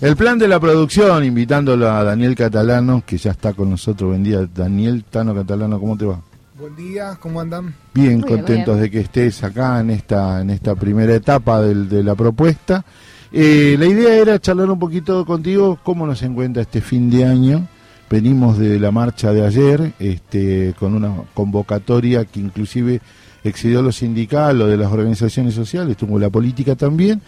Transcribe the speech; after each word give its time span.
El 0.00 0.14
plan 0.14 0.38
de 0.38 0.46
la 0.46 0.60
producción, 0.60 1.24
invitándolo 1.24 1.90
a 1.90 2.04
Daniel 2.04 2.34
Catalano, 2.34 3.02
que 3.06 3.16
ya 3.16 3.30
está 3.30 3.54
con 3.54 3.70
nosotros. 3.70 4.10
Buen 4.10 4.22
día, 4.22 4.46
Daniel 4.54 5.04
Tano 5.04 5.34
Catalano, 5.34 5.80
¿cómo 5.80 5.96
te 5.96 6.04
va? 6.04 6.20
Buen 6.58 6.76
día, 6.76 7.16
¿cómo 7.18 7.40
andan? 7.40 7.74
Bien, 7.94 8.20
contentos 8.20 8.78
de 8.78 8.90
que 8.90 9.00
estés 9.00 9.42
acá 9.42 9.80
en 9.80 9.90
esta, 9.90 10.42
en 10.42 10.50
esta 10.50 10.74
primera 10.74 11.14
etapa 11.14 11.62
de 11.62 12.04
la 12.04 12.14
propuesta. 12.14 12.84
Eh, 13.32 13.76
la 13.78 13.86
idea 13.86 14.14
era 14.14 14.38
charlar 14.38 14.70
un 14.70 14.78
poquito 14.78 15.24
contigo 15.24 15.78
cómo 15.82 16.06
nos 16.06 16.22
encuentra 16.22 16.62
este 16.62 16.82
fin 16.82 17.10
de 17.10 17.24
año. 17.24 17.66
Venimos 18.10 18.58
de 18.58 18.78
la 18.78 18.90
marcha 18.90 19.32
de 19.32 19.46
ayer, 19.46 19.92
este, 19.98 20.74
con 20.78 20.94
una 20.94 21.14
convocatoria 21.32 22.24
que 22.26 22.40
inclusive 22.40 23.00
excedió 23.42 23.80
lo 23.80 23.92
sindical, 23.92 24.58
lo 24.58 24.66
de 24.66 24.76
las 24.76 24.92
organizaciones 24.92 25.54
sociales, 25.54 25.96
tuvo 25.96 26.18
la 26.18 26.30
política 26.30 26.76
también, 26.76 27.20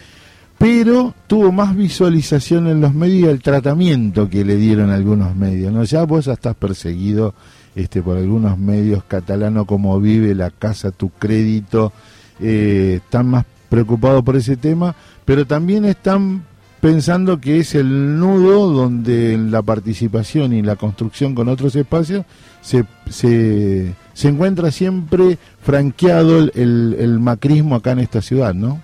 pero 0.58 1.14
tuvo 1.28 1.52
más 1.52 1.76
visualización 1.76 2.66
en 2.66 2.80
los 2.80 2.92
medios 2.92 3.30
el 3.30 3.40
tratamiento 3.40 4.28
que 4.28 4.44
le 4.44 4.56
dieron 4.56 4.90
algunos 4.90 5.34
medios. 5.36 5.72
¿no? 5.72 5.84
Ya 5.84 6.04
vos 6.04 6.26
estás 6.26 6.56
perseguido 6.56 7.34
este, 7.76 8.02
por 8.02 8.16
algunos 8.16 8.58
medios 8.58 9.04
catalanos 9.04 9.66
como 9.66 10.00
Vive, 10.00 10.34
La 10.34 10.50
Casa, 10.50 10.90
Tu 10.90 11.10
Crédito, 11.10 11.92
eh, 12.40 13.00
están 13.04 13.28
más 13.28 13.44
preocupados 13.68 14.24
por 14.24 14.36
ese 14.36 14.56
tema, 14.56 14.96
pero 15.24 15.46
también 15.46 15.84
están 15.84 16.42
pensando 16.80 17.40
que 17.40 17.60
es 17.60 17.74
el 17.74 18.18
nudo 18.18 18.70
donde 18.70 19.36
la 19.36 19.62
participación 19.62 20.52
y 20.52 20.62
la 20.62 20.76
construcción 20.76 21.34
con 21.34 21.48
otros 21.48 21.76
espacios 21.76 22.24
se, 22.60 22.84
se, 23.10 23.94
se 24.14 24.28
encuentra 24.28 24.70
siempre 24.70 25.38
franqueado 25.62 26.38
el, 26.38 26.96
el, 26.98 27.18
macrismo 27.20 27.76
acá 27.76 27.92
en 27.92 28.00
esta 28.00 28.22
ciudad, 28.22 28.54
¿no? 28.54 28.80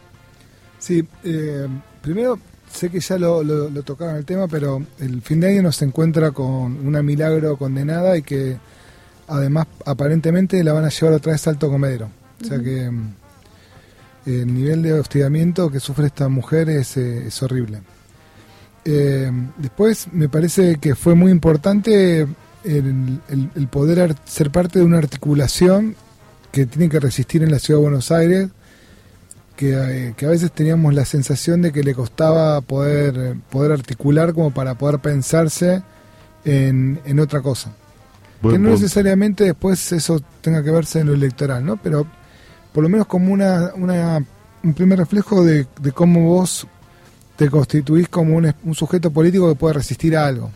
Sí, 0.85 1.03
eh, 1.25 1.67
primero 2.03 2.39
sé 2.71 2.91
que 2.91 3.01
ya 3.01 3.17
lo, 3.17 3.43
lo, 3.43 3.83
tocaron 3.85 4.17
el 4.17 4.27
tema, 4.27 4.47
pero 4.49 4.85
el 4.99 5.23
fin 5.23 5.41
de 5.41 5.49
año 5.49 5.63
nos 5.63 5.81
encuentra 5.81 6.33
con 6.33 6.87
una 6.87 7.03
milagro 7.03 7.57
condenada 7.57 8.19
y 8.19 8.23
que 8.23 8.59
además 9.27 9.67
aparentemente 9.87 10.63
la 10.63 10.75
van 10.75 10.85
a 10.85 10.91
llevar 10.91 11.15
otra 11.15 11.33
vez 11.33 11.47
al 11.47 11.55
Alto 11.55 11.71
Comedero. 11.71 12.11
O 12.43 12.45
sea 12.45 12.59
que 12.59 12.91
mm, 12.91 13.15
el 14.27 14.55
nivel 14.55 14.83
de 14.83 14.93
hostigamiento 14.93 15.71
que 15.71 15.81
sufre 15.81 16.09
esta 16.09 16.29
mujer 16.29 16.69
es, 16.69 16.99
eh, 16.99 17.29
es 17.29 17.43
horrible. 17.43 17.81
Eh, 18.85 19.33
después 19.57 20.09
me 20.13 20.29
parece 20.29 20.77
que 20.77 20.95
fue 20.95 21.15
muy 21.15 21.33
importante 21.33 22.27
el, 22.65 23.69
poder 23.71 24.15
ser 24.27 24.51
parte 24.51 24.81
de 24.81 24.85
una 24.85 24.99
articulación 24.99 25.97
que 26.53 26.67
tiene 26.67 26.91
que 26.91 27.01
resistir 27.01 27.43
en 27.43 27.51
la 27.51 27.59
ciudad 27.59 27.81
de 27.81 27.85
Buenos 27.85 28.11
Aires, 28.13 28.51
que, 29.57 29.73
eh, 29.73 30.15
a 30.27 30.29
veces 30.29 30.53
teníamos 30.53 30.95
la 30.95 31.05
sensación 31.05 31.63
de 31.63 31.73
que 31.73 31.83
le 31.83 31.95
costaba 31.95 32.61
poder, 32.61 33.37
poder 33.51 33.73
articular 33.73 34.33
como 34.35 34.51
para 34.53 34.75
poder 34.75 34.99
pensarse 34.99 35.83
en, 36.45 37.19
otra 37.21 37.41
cosa. 37.41 37.73
que 38.43 38.59
no 38.59 38.71
necesariamente 38.71 39.45
después 39.45 39.93
eso 39.93 40.21
tenga 40.41 40.63
que 40.63 40.71
verse 40.71 41.01
en 41.01 41.07
lo 41.07 41.15
electoral, 41.15 41.65
¿no? 41.65 41.77
Pero 41.77 42.07
por 42.73 42.83
lo 42.83 42.89
menos 42.89 43.07
como 43.07 43.33
una, 43.33 43.73
un 43.75 44.75
primer 44.75 44.99
reflejo 44.99 45.45
de, 45.45 45.67
cómo 45.95 46.29
vos 46.29 46.67
te 47.37 47.49
constituís 47.49 48.09
como 48.09 48.37
un, 48.37 48.53
un, 48.65 48.75
sujeto 48.75 49.11
político 49.11 49.49
que 49.49 49.55
puede 49.55 49.75
resistir 49.75 50.17
a 50.17 50.27
algo. 50.27 50.51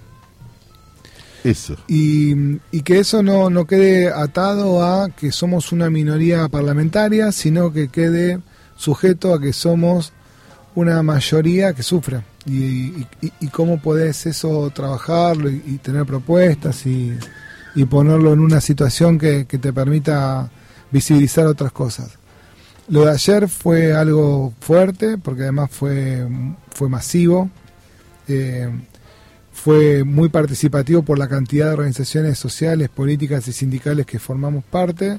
Eso. 1.44 1.76
Y, 1.86 2.58
que 2.82 2.98
eso 2.98 3.22
no, 3.22 3.50
no 3.50 3.66
quede 3.66 4.08
atado 4.08 4.82
a 4.82 5.08
que 5.10 5.30
somos 5.30 5.72
una 5.72 5.90
minoría 5.90 6.48
parlamentaria, 6.48 7.32
sino 7.32 7.72
que 7.72 7.88
quede 7.88 8.40
sujeto 8.78 9.34
a 9.34 9.40
que 9.40 9.52
somos 9.52 10.14
una 10.74 11.02
mayoría 11.02 11.74
que 11.74 11.82
sufre. 11.82 12.22
Y, 12.46 13.04
cómo 13.52 13.78
podés 13.82 14.24
eso 14.24 14.70
trabajarlo 14.70 15.50
y, 15.50 15.78
tener 15.82 16.06
propuestas 16.06 16.86
y, 16.86 17.18
ponerlo 17.90 18.32
en 18.32 18.40
una 18.40 18.60
situación 18.60 19.18
que, 19.18 19.46
que 19.46 19.58
te 19.58 19.72
permita 19.72 20.50
visibilizar 20.90 21.46
otras 21.46 21.72
cosas. 21.72 22.18
Lo 22.88 23.04
de 23.04 23.10
ayer 23.10 23.48
fue 23.48 23.92
algo 23.92 24.54
fuerte, 24.60 25.18
porque 25.18 25.42
además 25.42 25.70
fue, 25.70 26.26
fue 26.70 26.88
masivo, 26.88 27.50
eh, 28.26 28.68
fue 29.52 30.04
muy 30.04 30.28
participativo 30.30 31.02
por 31.02 31.18
la 31.18 31.28
cantidad 31.28 31.66
de 31.66 31.72
organizaciones 31.72 32.38
sociales, 32.38 32.88
políticas 32.88 33.46
y 33.48 33.52
sindicales 33.52 34.06
que 34.06 34.18
formamos 34.18 34.64
parte, 34.64 35.18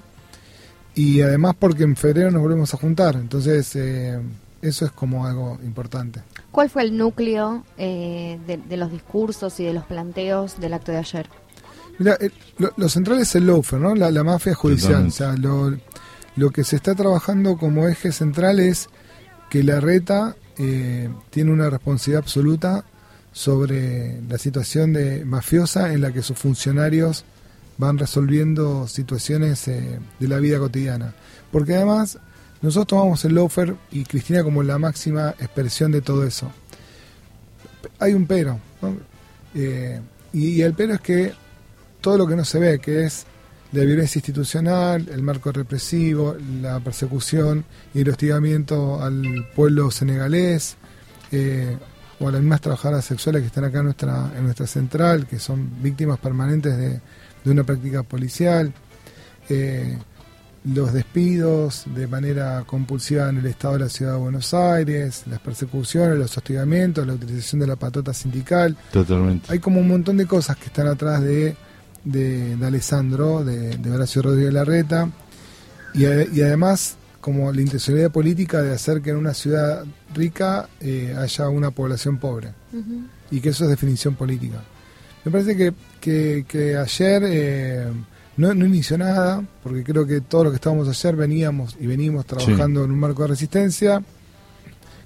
y 1.00 1.22
además 1.22 1.56
porque 1.58 1.84
en 1.84 1.96
febrero 1.96 2.30
nos 2.30 2.42
volvemos 2.42 2.74
a 2.74 2.78
juntar, 2.78 3.16
entonces 3.16 3.74
eh, 3.78 4.20
eso 4.62 4.86
es 4.86 4.92
como 4.92 5.26
algo 5.26 5.58
importante. 5.64 6.22
¿Cuál 6.52 6.70
fue 6.70 6.82
el 6.82 6.98
núcleo 6.98 7.64
eh, 7.78 8.38
de, 8.46 8.76
los 8.76 8.92
discursos 8.92 9.58
y 9.62 9.64
de 9.64 9.74
los 9.74 9.86
planteos 9.86 10.60
del 10.60 10.74
acto 10.74 10.92
de 10.92 10.98
ayer? 10.98 11.30
Mira, 12.00 12.18
lo, 12.58 12.90
central 12.90 13.20
es 13.20 13.34
el 13.36 13.48
loafer, 13.48 13.80
¿no? 13.80 13.96
La, 13.96 14.24
mafia 14.26 14.54
judicial. 14.54 15.08
O 15.08 15.12
sea, 15.12 15.38
lo, 15.38 15.74
lo, 16.36 16.50
que 16.50 16.66
se 16.66 16.76
está 16.76 16.96
trabajando 16.96 17.58
como 17.58 17.88
eje 17.88 18.12
central 18.12 18.60
es 18.60 18.90
que 19.50 19.64
la 19.64 19.80
reta 19.80 20.36
eh, 20.58 21.08
tiene 21.30 21.54
una 21.54 21.70
responsabilidad 21.70 22.24
absoluta 22.24 22.84
sobre 23.32 24.22
la 24.24 24.38
situación 24.38 24.92
de 24.92 25.24
mafiosa 25.24 25.94
en 25.94 26.02
la 26.02 26.12
que 26.12 26.24
sus 26.24 26.38
funcionarios 26.38 27.24
van 27.80 27.98
resolviendo 27.98 28.88
situaciones 28.88 29.68
eh, 29.70 30.00
de 30.20 30.28
la 30.28 30.38
vida 30.38 30.60
cotidiana. 30.60 31.16
Porque 31.50 31.76
además 31.76 32.20
nosotros 32.62 32.88
tomamos 32.88 33.24
el 33.26 33.34
loafer 33.34 33.74
y 33.90 34.04
Cristina 34.04 34.44
como 34.44 34.62
la 34.62 34.78
máxima 34.78 35.30
expresión 35.40 35.92
de 35.92 36.02
todo 36.02 36.26
eso. 36.26 36.52
Hay 38.00 38.14
un 38.14 38.28
pero, 38.28 38.60
eh, 39.56 40.02
y 40.34 40.62
el 40.62 40.74
pero 40.74 40.96
es 40.96 41.02
que 41.02 41.34
todo 42.02 42.18
lo 42.18 42.28
que 42.28 42.36
no 42.36 42.44
se 42.44 42.60
ve, 42.60 42.80
que 42.80 43.06
es 43.06 43.26
la 43.72 43.86
violencia 43.86 44.20
institucional, 44.20 45.08
el 45.10 45.24
marco 45.24 45.54
represivo, 45.54 46.36
la 46.62 46.82
persecución 46.82 47.64
y 47.94 48.02
el 48.02 48.10
hostigamiento 48.10 49.02
al 49.02 49.48
pueblo 49.56 49.90
senegalés 49.90 50.76
eh, 51.32 51.78
o 52.20 52.28
a 52.28 52.32
las 52.34 52.42
mismas 52.42 52.60
trabajadoras 52.60 53.06
sexuales 53.06 53.42
que 53.42 53.48
están 53.48 53.64
acá 53.64 53.78
en 53.78 53.86
nuestra, 53.86 54.34
en 54.36 54.44
nuestra 54.44 54.68
central, 54.68 55.28
que 55.28 55.40
son 55.40 55.82
víctimas 55.82 56.20
permanentes 56.20 56.78
de, 56.78 57.00
una 57.46 57.64
práctica 57.64 58.04
policial, 58.04 58.74
eh, 59.50 59.98
los 60.66 60.94
despidos 60.94 61.86
de 61.96 62.06
manera 62.08 62.64
compulsiva 62.66 63.30
en 63.30 63.38
el 63.38 63.46
Estado 63.46 63.76
de 63.76 63.80
la 63.80 63.90
Ciudad 63.90 64.14
de 64.14 64.20
Buenos 64.20 64.54
Aires, 64.54 65.24
las 65.28 65.40
persecuciones, 65.40 66.18
los 66.18 66.38
hostigamientos, 66.38 67.08
la 67.08 67.14
utilización 67.14 67.62
de 67.62 67.68
la 67.68 67.76
patota 67.76 68.14
sindical. 68.14 68.76
Totalmente. 68.92 69.52
Hay 69.52 69.60
como 69.60 69.80
un 69.80 69.88
montón 69.88 70.18
de 70.18 70.26
cosas 70.26 70.58
que 70.58 70.66
están 70.66 70.88
atrás 70.88 71.22
de 71.22 71.56
de, 72.04 72.58
Alessandro, 72.66 73.44
de, 73.44 73.78
de, 73.78 73.92
Horacio 73.92 74.22
Rodríguez 74.22 74.54
Larreta, 74.54 75.10
y, 75.94 76.04
y, 76.06 76.42
además 76.42 76.98
como 77.22 77.52
la 77.52 77.62
intencionalidad 77.62 78.12
política 78.12 78.62
de 78.62 78.74
hacer 78.74 79.02
que 79.02 79.10
en 79.10 79.18
una 79.18 79.34
ciudad 79.34 79.84
rica 80.14 80.70
eh, 80.80 81.16
haya 81.18 81.50
una 81.50 81.72
población 81.72 82.18
pobre, 82.18 82.54
y 83.32 83.42
que 83.42 83.50
eso 83.50 83.66
es 83.66 83.70
definición 83.70 84.16
política. 84.16 84.62
Me 85.26 85.32
parece 85.32 85.56
que, 85.56 86.46
que, 86.48 86.78
ayer 86.78 87.24
eh, 87.26 87.88
no, 88.38 88.54
no, 88.54 88.66
inició 88.66 88.98
nada, 88.98 89.44
porque 89.64 89.84
creo 89.84 90.06
que 90.06 90.22
todo 90.22 90.46
lo 90.46 90.50
que 90.50 90.56
estábamos 90.56 90.88
ayer 90.88 91.16
veníamos 91.16 91.76
y 91.80 91.88
venimos 91.88 92.26
trabajando 92.26 92.84
en 92.84 92.92
un 92.92 93.00
marco 93.00 93.24
de 93.24 93.30
resistencia, 93.30 94.02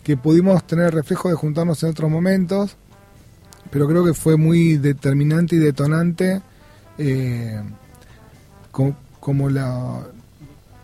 que 0.03 0.17
pudimos 0.17 0.65
tener 0.67 0.93
reflejo 0.93 1.29
de 1.29 1.35
juntarnos 1.35 1.81
en 1.83 1.89
otros 1.89 2.11
momentos, 2.11 2.75
pero 3.71 3.87
creo 3.87 4.05
que 4.05 4.13
fue 4.13 4.37
muy 4.37 4.77
determinante 4.77 5.55
y 5.55 5.59
detonante 5.59 6.41
eh, 6.97 7.61
como 8.71 9.49
la, 9.49 10.03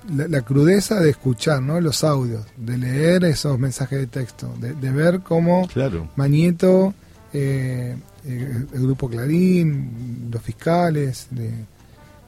la, 0.07 0.41
crudeza 0.41 0.99
de 0.99 1.09
escuchar 1.09 1.61
¿no? 1.61 1.79
los 1.81 2.03
audios, 2.03 2.45
de 2.57 2.77
leer 2.77 3.25
esos 3.25 3.59
mensajes 3.59 3.99
de 3.99 4.07
texto, 4.07 4.51
de, 4.59 4.91
ver 4.91 5.21
cómo 5.21 5.67
Mañeto, 6.15 6.93
eh, 7.33 7.95
eh, 8.25 8.65
el 8.73 8.81
grupo 8.81 9.09
Clarín, 9.09 10.29
los 10.31 10.41
fiscales, 10.41 11.27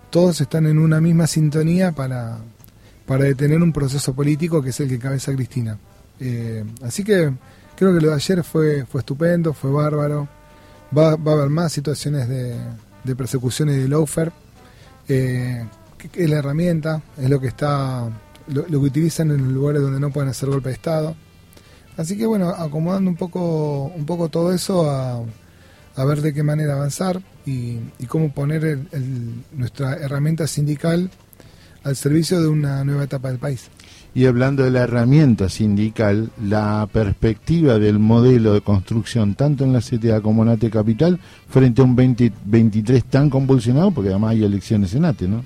todos 0.09 0.41
están 0.41 0.65
en 0.67 0.77
una 0.77 0.99
misma 1.01 1.27
sintonía 1.27 1.91
para, 1.91 2.37
para 3.05 3.25
detener 3.25 3.61
un 3.61 3.71
proceso 3.71 4.13
político 4.13 4.61
que 4.61 4.69
es 4.69 4.79
el 4.79 4.89
que 4.89 4.99
cabeza 4.99 5.33
Cristina. 5.33 5.77
Eh, 6.19 6.63
así 6.83 7.03
que 7.03 7.31
creo 7.75 7.93
que 7.93 8.01
lo 8.01 8.09
de 8.09 8.15
ayer 8.15 8.43
fue, 8.43 8.85
fue 8.85 9.01
estupendo, 9.01 9.53
fue 9.53 9.71
bárbaro. 9.71 10.27
Va, 10.95 11.15
va 11.15 11.31
a 11.31 11.35
haber 11.35 11.49
más 11.49 11.71
situaciones 11.71 12.27
de, 12.27 12.57
de 13.03 13.15
persecuciones 13.15 13.77
de 13.77 13.87
loafer, 13.87 14.31
eh, 15.07 15.65
es 16.13 16.29
la 16.29 16.37
herramienta, 16.37 17.01
es 17.17 17.29
lo 17.29 17.39
que 17.39 17.47
está 17.47 18.09
lo, 18.47 18.65
que 18.65 18.75
utilizan 18.75 19.31
en 19.31 19.43
los 19.45 19.53
lugares 19.53 19.81
donde 19.81 19.99
no 19.99 20.11
pueden 20.11 20.29
hacer 20.29 20.49
golpe 20.49 20.69
de 20.69 20.75
Estado. 20.75 21.15
Así 21.97 22.17
que 22.17 22.25
bueno, 22.25 22.49
acomodando 22.49 23.09
un 23.09 23.17
poco, 23.17 23.91
un 23.95 24.05
poco 24.05 24.29
todo 24.29 24.53
eso 24.53 24.89
a, 24.89 25.21
a 25.95 26.05
ver 26.05 26.21
de 26.21 26.33
qué 26.33 26.43
manera 26.43 26.73
avanzar 26.73 27.21
y, 27.45 27.77
cómo 28.07 28.31
poner 28.33 28.79
nuestra 29.53 29.95
herramienta 29.95 30.47
sindical 30.47 31.09
al 31.83 31.95
servicio 31.95 32.41
de 32.41 32.47
una 32.47 32.83
nueva 32.83 33.03
etapa 33.03 33.29
del 33.29 33.39
país. 33.39 33.69
y 34.13 34.25
hablando 34.25 34.63
de 34.63 34.71
la 34.71 34.81
herramienta 34.81 35.47
sindical, 35.47 36.31
la 36.43 36.87
perspectiva 36.91 37.79
del 37.79 37.97
modelo 37.97 38.53
de 38.53 38.61
construcción, 38.61 39.35
tanto 39.35 39.63
en 39.63 39.71
la 39.71 39.79
CTA 39.79 40.19
como 40.21 40.43
en 40.43 40.49
ATE 40.49 40.69
Capital, 40.69 41.19
frente 41.49 41.81
a 41.81 41.85
un 41.85 41.95
2023 41.95 43.05
tan 43.05 43.29
convulsionado, 43.29 43.91
porque 43.91 44.09
además 44.09 44.31
hay 44.31 44.43
elecciones 44.43 44.93
en 44.95 45.05
ATE, 45.05 45.27
¿no? 45.29 45.45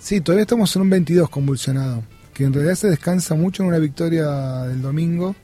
Sí, 0.00 0.20
todavía 0.20 0.42
estamos 0.42 0.74
en 0.74 0.82
un 0.82 0.90
22 0.90 1.30
convulsionado, 1.30 2.02
que 2.34 2.44
en 2.44 2.52
realidad 2.52 2.74
se 2.74 2.90
descansa 2.90 3.34
mucho 3.36 3.62
en 3.62 3.68
una 3.68 3.78
victoria 3.78 4.62
del 4.62 4.82
domingo. 4.82 5.36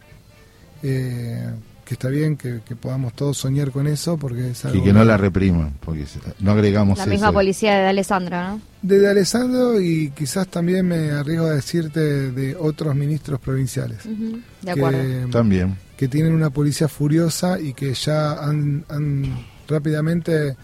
Eh, 0.82 1.50
que 1.86 1.94
está 1.94 2.08
bien 2.08 2.36
que, 2.36 2.60
podamos 2.78 3.14
todos 3.14 3.38
soñar 3.38 3.70
con 3.70 3.86
eso 3.86 4.18
porque 4.18 4.50
es 4.50 4.64
y 4.74 4.82
que 4.82 4.92
no 4.92 5.04
la 5.04 5.16
repriman 5.16 5.74
porque 5.80 6.04
no 6.40 6.50
agregamos 6.50 6.98
la 6.98 7.06
misma 7.06 7.32
policía 7.32 7.78
de 7.78 7.86
Alessandro 7.86 8.36
no 8.36 8.60
de, 8.82 8.98
de 8.98 9.08
Alessandro 9.08 9.80
y 9.80 10.10
quizás 10.10 10.48
también 10.48 10.86
me 10.86 11.10
arriesgo 11.10 11.46
a 11.46 11.54
decirte 11.54 12.30
de 12.30 12.54
otros 12.54 12.94
ministros 12.94 13.40
provinciales. 13.40 13.98
De 14.62 14.70
acuerdo. 14.70 15.28
También. 15.30 15.76
que 15.96 16.06
tienen 16.06 16.32
una 16.32 16.50
policía 16.50 16.86
furiosa 16.86 17.58
y 17.58 17.72
que 17.72 17.94
ya 17.94 18.34
han, 18.34 18.84
rápidamente 19.66 20.56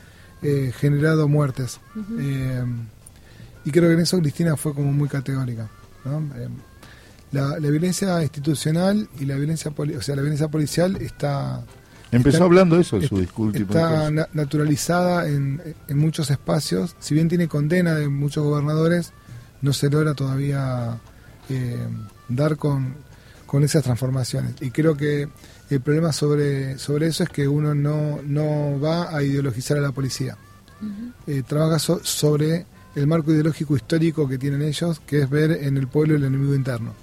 eh, 0.42 0.72
generado 0.78 1.26
muertes. 1.26 1.80
Eh, 2.20 2.64
y 3.64 3.70
creo 3.70 3.88
que 3.88 3.94
en 3.94 4.00
eso 4.00 4.18
Cristina 4.20 4.56
fue 4.56 4.74
como 4.74 4.92
muy 4.92 5.08
categórica 5.08 5.68
¿no? 6.04 6.18
Eh, 6.36 6.48
la, 7.32 7.56
violencia 7.58 8.22
institucional 8.22 9.08
y 9.18 9.24
la 9.24 9.36
violencia, 9.36 9.72
o 9.76 10.02
sea, 10.02 10.16
la 10.16 10.22
violencia 10.22 10.48
policial 10.48 10.96
está... 10.96 11.62
Empezó 12.10 12.44
hablando 12.44 12.78
eso 12.78 12.96
en 12.96 13.08
su 13.08 13.18
discurso. 13.18 13.58
Está 13.58 14.10
naturalizada 14.10 15.26
en, 15.26 15.62
muchos 15.88 16.30
espacios. 16.30 16.94
Si 16.98 17.14
bien 17.14 17.28
tiene 17.28 17.48
condena 17.48 17.94
de 17.94 18.08
muchos 18.08 18.44
gobernadores, 18.44 19.12
no 19.62 19.72
se 19.72 19.88
logra 19.88 20.12
todavía 20.12 20.98
eh, 21.48 21.86
dar 22.28 22.58
con, 22.58 22.94
con 23.46 23.64
esas 23.64 23.82
transformaciones. 23.82 24.56
Y 24.60 24.70
creo 24.70 24.94
que 24.94 25.26
el 25.70 25.80
problema 25.80 26.12
sobre, 26.12 26.76
sobre 26.78 27.06
eso 27.06 27.22
es 27.22 27.30
que 27.30 27.48
uno 27.48 27.74
no, 27.74 28.20
no 28.22 28.78
va 28.78 29.16
a 29.16 29.22
ideologizar 29.22 29.78
a 29.78 29.80
la 29.80 29.92
policía. 29.92 30.36
Eh, 31.26 31.42
trabaja 31.46 31.78
sobre 31.78 32.66
el 32.94 33.06
marco 33.06 33.32
ideológico 33.32 33.76
histórico 33.76 34.28
que 34.28 34.38
tienen 34.38 34.62
ellos, 34.62 35.00
que 35.00 35.22
es 35.22 35.30
ver 35.30 35.52
en 35.52 35.76
el 35.76 35.88
pueblo 35.88 36.16
el 36.16 36.24
enemigo 36.24 36.54
interno. 36.54 36.94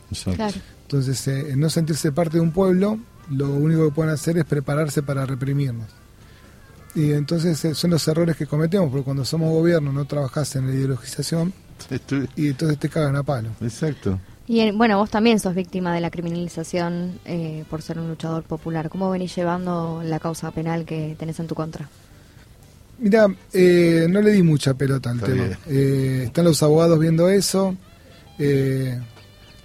Entonces, 0.82 1.28
eh, 1.28 1.54
no 1.56 1.70
sentirse 1.70 2.12
parte 2.12 2.38
de 2.38 2.42
un 2.42 2.52
pueblo, 2.52 3.00
lo 3.30 3.50
único 3.50 3.86
que 3.86 3.92
pueden 3.92 4.14
hacer 4.14 4.38
es 4.38 4.46
prepararse 4.46 5.04
para 5.04 5.26
reprimirnos. 5.26 5.88
Y 6.96 7.12
entonces 7.14 7.64
eh, 7.66 7.76
son 7.76 7.92
los 7.92 8.08
errores 8.08 8.36
que 8.36 8.48
cometemos, 8.48 8.90
porque 8.90 9.04
cuando 9.04 9.24
somos 9.24 9.52
gobierno 9.52 9.92
no 9.92 10.06
trabajás 10.06 10.56
en 10.56 10.68
la 10.68 10.74
ideologización 10.74 11.54
y 12.36 12.48
entonces 12.48 12.80
te 12.80 12.90
cagan 12.90 13.16
a 13.16 13.24
palo. 13.24 13.50
Exacto. 13.62 14.20
Y 14.48 14.72
bueno, 14.72 14.98
vos 14.98 15.12
también 15.12 15.40
sos 15.40 15.54
víctima 15.54 15.94
de 15.94 16.02
la 16.02 16.10
criminalización 16.10 17.20
eh, 17.26 17.64
por 17.70 17.84
ser 17.84 18.00
un 18.00 18.10
luchador 18.10 18.42
popular. 18.42 18.90
¿Cómo 18.90 19.12
venís 19.12 19.36
llevando 19.36 20.02
la 20.04 20.20
causa 20.20 20.50
penal 20.50 20.86
que 20.86 21.16
tenés 21.20 21.40
en 21.40 21.46
tu 21.46 21.54
contra? 21.54 21.88
Mira, 23.00 23.28
eh, 23.54 24.08
no 24.10 24.22
le 24.22 24.32
di 24.32 24.44
mucha 24.44 24.74
pelota 24.74 25.12
al 25.12 25.22
tema. 25.22 25.58
Eh, 25.68 26.24
están 26.26 26.46
los 26.46 26.62
abogados 26.62 27.00
viendo 27.00 27.30
eso. 27.30 27.76
Eh, 28.38 29.00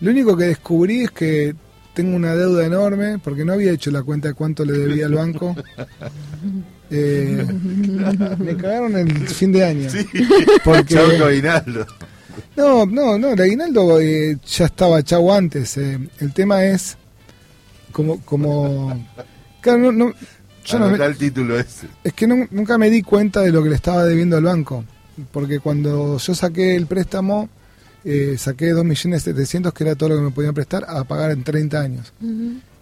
lo 0.00 0.10
único 0.10 0.36
que 0.36 0.44
descubrí 0.44 1.02
es 1.02 1.10
que 1.10 1.54
tengo 1.94 2.16
una 2.16 2.34
deuda 2.34 2.64
enorme 2.64 3.19
porque 3.19 3.44
no 3.44 3.52
había 3.52 3.72
hecho 3.72 3.90
la 3.90 4.02
cuenta 4.02 4.28
de 4.28 4.34
cuánto 4.34 4.64
le 4.64 4.72
debía 4.75 5.06
al 5.06 5.14
banco. 5.14 5.56
me 6.90 8.56
cagaron 8.56 8.96
el 8.96 9.28
fin 9.28 9.50
de 9.52 9.64
año. 9.64 9.90
Sí, 9.90 10.06
porque, 10.64 10.96
aguinaldo. 10.96 11.86
No, 12.56 12.86
no, 12.86 13.19
no, 13.19 13.31
el 13.31 13.40
aguinaldo 13.40 14.00
ya 14.00 14.66
estaba 14.66 15.02
chau 15.02 15.32
antes. 15.32 15.76
el 15.76 16.32
tema 16.32 16.64
es 16.64 16.96
como, 17.90 18.20
como, 18.20 19.06
claro, 19.60 19.90
no, 19.90 20.12
yo 20.64 20.78
no 20.78 20.94
el 20.94 21.16
título 21.16 21.58
ese. 21.58 21.88
Es 22.02 22.12
que 22.12 22.26
nunca 22.26 22.78
me 22.78 22.90
di 22.90 23.02
cuenta 23.02 23.40
de 23.40 23.52
lo 23.52 23.62
que 23.62 23.69
le 23.69 23.75
estaba 23.76 24.05
debiendo 24.05 24.37
al 24.37 24.44
banco. 24.44 24.84
Porque 25.31 25.61
cuando 25.61 26.19
yo 26.19 26.34
saqué 26.34 26.75
el 26.75 26.87
préstamo, 26.87 27.49
eh, 28.05 28.37
saqué 28.38 28.75
2.700.000, 28.75 29.72
que 29.72 29.84
era 29.84 29.94
todo 29.94 30.11
lo 30.11 30.16
que 30.16 30.22
me 30.22 30.31
podían 30.31 30.55
prestar, 30.55 30.84
a 30.88 31.05
pagar 31.05 31.31
en 31.31 31.44
30 31.44 31.81
años. 31.81 32.12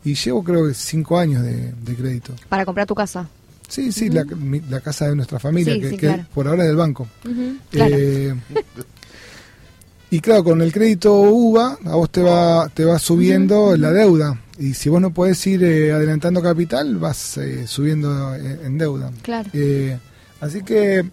Y 0.04 0.14
llevo 0.14 0.42
creo 0.42 0.66
que 0.66 0.74
5 0.74 1.18
años 1.18 1.42
de, 1.42 1.94
crédito. 1.96 2.34
¿Para 2.48 2.64
comprar 2.64 2.86
tu 2.86 2.94
casa? 2.94 3.28
Sí, 3.68 3.92
sí, 3.92 4.10
la, 4.10 4.24
casa 4.80 5.08
de 5.08 5.16
nuestra 5.16 5.38
familia, 5.38 5.74
que, 5.78 6.24
por 6.34 6.46
ahora 6.46 6.62
es 6.62 6.68
del 6.68 6.76
banco. 6.76 7.06
Eh, 7.72 8.34
y 10.10 10.20
claro, 10.20 10.44
con 10.44 10.60
el 10.60 10.72
crédito 10.72 11.14
UVA, 11.22 11.78
a 11.86 11.94
vos 11.94 12.10
te 12.10 12.22
va, 12.22 12.68
te 12.68 12.84
va 12.84 12.98
subiendo 12.98 13.76
la 13.76 13.90
deuda. 13.90 14.38
Y 14.58 14.74
si 14.74 14.88
vos 14.88 15.00
no 15.00 15.12
podés 15.12 15.46
ir 15.46 15.64
eh, 15.64 15.92
adelantando 15.92 16.42
capital, 16.42 16.96
vas 16.96 17.38
eh, 17.38 17.66
subiendo 17.66 18.34
en, 18.34 18.76
deuda. 18.76 19.10
Claro. 19.22 19.48
Eh, 19.52 19.98
así 20.40 20.62
que 20.62 21.04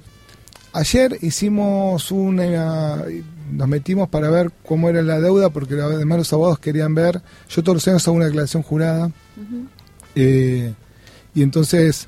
ayer 0.73 1.17
hicimos 1.21 2.11
una. 2.11 3.03
Nos 3.51 3.67
metimos 3.67 4.09
para 4.09 4.29
ver 4.29 4.51
cómo 4.65 4.89
era 4.89 5.01
la 5.01 5.19
deuda, 5.19 5.49
porque 5.49 5.75
además 5.75 6.19
los 6.19 6.33
abogados 6.33 6.59
querían 6.59 6.93
ver. 6.93 7.21
Yo 7.49 7.63
todos 7.63 7.77
los 7.77 7.87
años 7.87 8.07
hago 8.07 8.17
una 8.17 8.25
declaración 8.25 8.61
jurada. 8.61 9.11
y 10.15 11.41
entonces, 11.41 12.07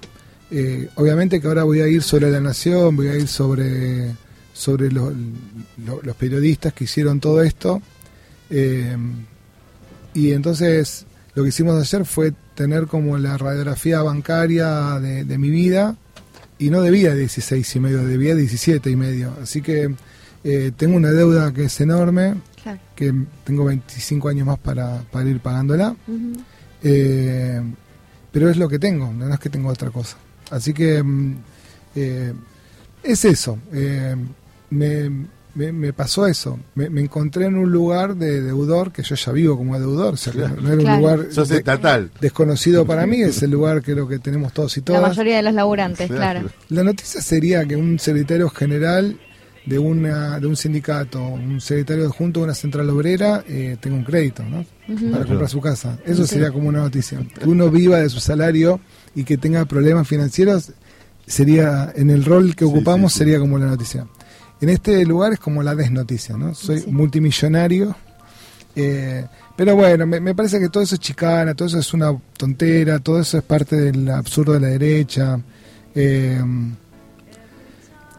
obviamente 0.95 1.39
que 1.39 1.47
ahora 1.47 1.63
voy 1.63 1.79
a 1.79 1.87
ir 1.87 2.03
sobre 2.03 2.29
la 2.29 2.41
nación, 2.41 2.95
voy 2.95 3.07
a 3.07 3.15
ir 3.15 3.27
sobre, 3.27 4.11
sobre 4.53 4.91
los 4.91 6.15
periodistas 6.19 6.73
que 6.73 6.83
hicieron 6.83 7.19
todo 7.19 7.41
esto. 7.41 7.81
y 10.13 10.31
entonces 10.33 11.07
lo 11.33 11.43
que 11.43 11.49
hicimos 11.49 11.79
ayer 11.79 12.05
fue 12.05 12.33
tener 12.55 12.87
como 12.87 13.17
la 13.17 13.37
radiografía 13.37 14.01
bancaria 14.01 14.99
de, 14.99 15.37
mi 15.37 15.49
vida 15.49 15.95
y 16.59 16.69
no 16.69 16.81
debía 16.81 17.15
16 17.15 17.75
y 17.75 17.79
medio, 17.79 18.05
debía 18.05 18.35
17 18.35 18.89
y 18.89 18.95
medio. 18.95 19.33
Así 19.41 19.61
que 19.61 19.95
eh, 20.43 20.71
tengo 20.75 20.97
una 20.97 21.11
deuda 21.11 21.53
que 21.53 21.65
es 21.65 21.81
enorme, 21.81 22.35
que 22.95 23.13
tengo 23.43 23.65
25 23.65 24.29
años 24.29 24.47
más 24.47 24.59
para, 24.59 25.01
para 25.11 25.29
ir 25.29 25.39
pagándola. 25.39 25.95
Eh, 26.83 27.61
pero 28.31 28.49
es 28.49 28.57
lo 28.57 28.67
que 28.67 28.79
tengo, 28.79 29.11
no 29.13 29.33
es 29.33 29.39
que 29.39 29.49
tengo 29.49 29.69
otra 29.69 29.89
cosa. 29.89 30.17
Así 30.49 30.73
que 30.73 31.01
mm, 31.01 31.35
eh, 31.95 32.33
es 33.03 33.25
eso. 33.25 33.57
me, 34.69 35.09
me, 35.53 35.93
pasó 35.93 36.27
eso. 36.27 36.59
Me, 36.75 36.85
encontré 37.01 37.45
en 37.45 37.55
un 37.55 37.71
lugar 37.71 38.15
de 38.15 38.41
deudor, 38.41 38.91
que 38.91 39.03
yo 39.03 39.15
ya 39.15 39.31
vivo 39.31 39.57
como 39.57 39.77
deudor, 39.79 40.15
no 40.61 40.73
era 40.73 40.81
un 40.81 41.01
lugar 41.01 41.27
estatal. 41.29 42.11
desconocido 42.19 42.85
para 42.85 43.05
mí, 43.05 43.21
es 43.21 43.41
el 43.43 43.51
lugar 43.51 43.81
que 43.81 43.93
lo 43.95 44.07
que 44.07 44.19
tenemos 44.19 44.53
todos 44.53 44.75
y 44.77 44.81
todas. 44.81 45.01
La 45.01 45.07
mayoría 45.09 45.37
de 45.37 45.43
los 45.43 45.53
laburantes, 45.53 46.09
claro. 46.09 46.49
La 46.69 46.83
noticia 46.83 47.21
sería 47.21 47.65
que 47.65 47.75
un 47.75 47.99
secretario 47.99 48.49
general 48.49 49.19
de 49.65 49.77
una 49.77 50.39
de 50.39 50.47
un 50.47 50.55
sindicato, 50.55 51.23
un 51.23 51.61
secretario 51.61 52.05
adjunto 52.05 52.39
de 52.39 52.45
una 52.45 52.55
central 52.55 52.89
obrera, 52.89 53.43
eh, 53.47 53.77
tenga 53.79 53.95
un 53.95 54.03
crédito, 54.03 54.43
¿no? 54.43 54.65
Para 55.11 55.25
comprar 55.25 55.49
su 55.49 55.61
casa. 55.61 55.97
Eso 56.05 56.25
sería 56.25 56.51
como 56.51 56.69
una 56.69 56.79
noticia. 56.79 57.19
Que 57.39 57.47
uno 57.47 57.69
viva 57.69 57.99
de 57.99 58.09
su 58.09 58.19
salario 58.19 58.79
y 59.15 59.23
que 59.23 59.37
tenga 59.37 59.65
problemas 59.65 60.07
financieros 60.07 60.71
sería 61.27 61.93
en 61.95 62.09
el 62.09 62.25
rol 62.25 62.55
que 62.55 62.65
ocupamos 62.65 63.13
sería 63.13 63.39
como 63.39 63.57
la 63.57 63.67
noticia. 63.67 64.07
En 64.61 64.69
este 64.69 65.03
lugar 65.05 65.33
es 65.33 65.39
como 65.39 65.63
la 65.63 65.75
desnoticia, 65.75 66.37
¿no? 66.37 66.53
Soy 66.53 66.85
multimillonario. 66.87 67.95
Eh, 68.75 69.25
pero 69.55 69.75
bueno, 69.75 70.05
me, 70.05 70.33
parece 70.33 70.59
que 70.59 70.69
todo 70.69 70.83
eso 70.83 70.95
es 70.95 71.01
chicana, 71.01 71.53
todo 71.53 71.67
eso 71.67 71.79
es 71.79 71.93
una 71.93 72.15
tontera, 72.37 72.99
todo 72.99 73.19
eso 73.19 73.39
es 73.39 73.43
parte 73.43 73.75
del 73.75 74.09
absurdo 74.09 74.53
de 74.53 74.59
la 74.59 74.67
derecha. 74.67 75.39
Eh, 75.93 76.41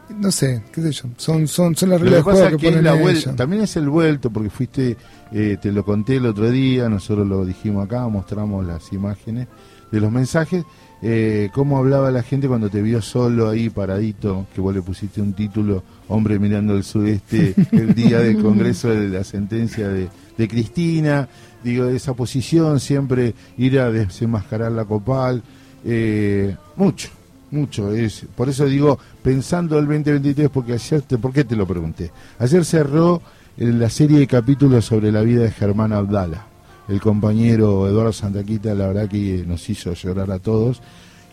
no 0.09 0.31
sé, 0.31 0.63
qué 0.71 0.81
sé 0.81 0.91
yo, 0.91 1.09
son, 1.17 1.47
son, 1.47 1.75
son 1.75 1.89
las 1.89 2.01
reglas 2.01 2.17
de 2.17 2.31
juego 2.31 2.57
que, 2.57 2.69
ponen 2.69 2.83
la 2.83 2.93
vuelta, 2.93 3.35
También 3.35 3.63
es 3.63 3.75
el 3.77 3.89
vuelto, 3.89 4.29
porque 4.29 4.49
fuiste, 4.49 4.97
eh, 5.31 5.57
te 5.61 5.71
lo 5.71 5.83
conté 5.83 6.17
el 6.17 6.25
otro 6.25 6.49
día, 6.51 6.89
nosotros 6.89 7.27
lo 7.27 7.45
dijimos 7.45 7.85
acá, 7.85 8.07
mostramos 8.07 8.65
las 8.65 8.91
imágenes 8.91 9.47
de 9.91 9.99
los 9.99 10.11
mensajes, 10.11 10.65
eh, 11.01 11.49
cómo 11.53 11.77
hablaba 11.77 12.11
la 12.11 12.23
gente 12.23 12.47
cuando 12.47 12.69
te 12.69 12.81
vio 12.81 13.01
solo 13.01 13.49
ahí 13.49 13.69
paradito, 13.69 14.47
que 14.53 14.61
vos 14.61 14.73
le 14.73 14.81
pusiste 14.81 15.21
un 15.21 15.33
título, 15.33 15.83
Hombre 16.07 16.39
mirando 16.39 16.75
el 16.75 16.83
sudeste, 16.83 17.53
el 17.71 17.93
día 17.93 18.19
del 18.19 18.41
Congreso 18.41 18.89
de 18.89 19.09
la 19.09 19.23
sentencia 19.23 19.89
de, 19.89 20.09
Cristina, 20.47 21.29
digo, 21.63 21.85
esa 21.85 22.13
posición, 22.13 22.79
siempre 22.79 23.33
ir 23.57 23.79
a 23.79 23.91
desenmascarar 23.91 24.71
la 24.71 24.83
copal, 24.85 25.43
eh, 25.85 26.55
mucho, 26.75 27.09
mucho. 27.53 27.91
Es, 27.93 28.25
por 28.35 28.49
eso 28.49 28.65
digo, 28.65 28.99
pensando 29.21 29.79
el 29.79 29.85
2023, 29.85 30.49
porque 30.49 30.73
ayer, 30.73 31.01
te, 31.03 31.17
¿por 31.17 31.31
qué 31.31 31.43
te 31.43 31.55
lo 31.55 31.65
pregunté? 31.65 32.11
Ayer 32.39 32.65
cerró 32.65 33.21
la 33.57 33.89
serie 33.89 34.19
de 34.19 34.27
capítulos 34.27 34.85
sobre 34.85 35.11
la 35.11 35.21
vida 35.21 35.43
de 35.43 35.51
Germán 35.51 35.93
Abdala 35.93 36.47
el 36.87 36.99
compañero 36.99 37.87
Eduardo 37.87 38.13
Santaquita, 38.13 38.73
la 38.73 38.87
verdad 38.87 39.09
que 39.09 39.43
nos 39.47 39.69
hizo 39.69 39.93
llorar 39.93 40.31
a 40.31 40.39
todos, 40.39 40.81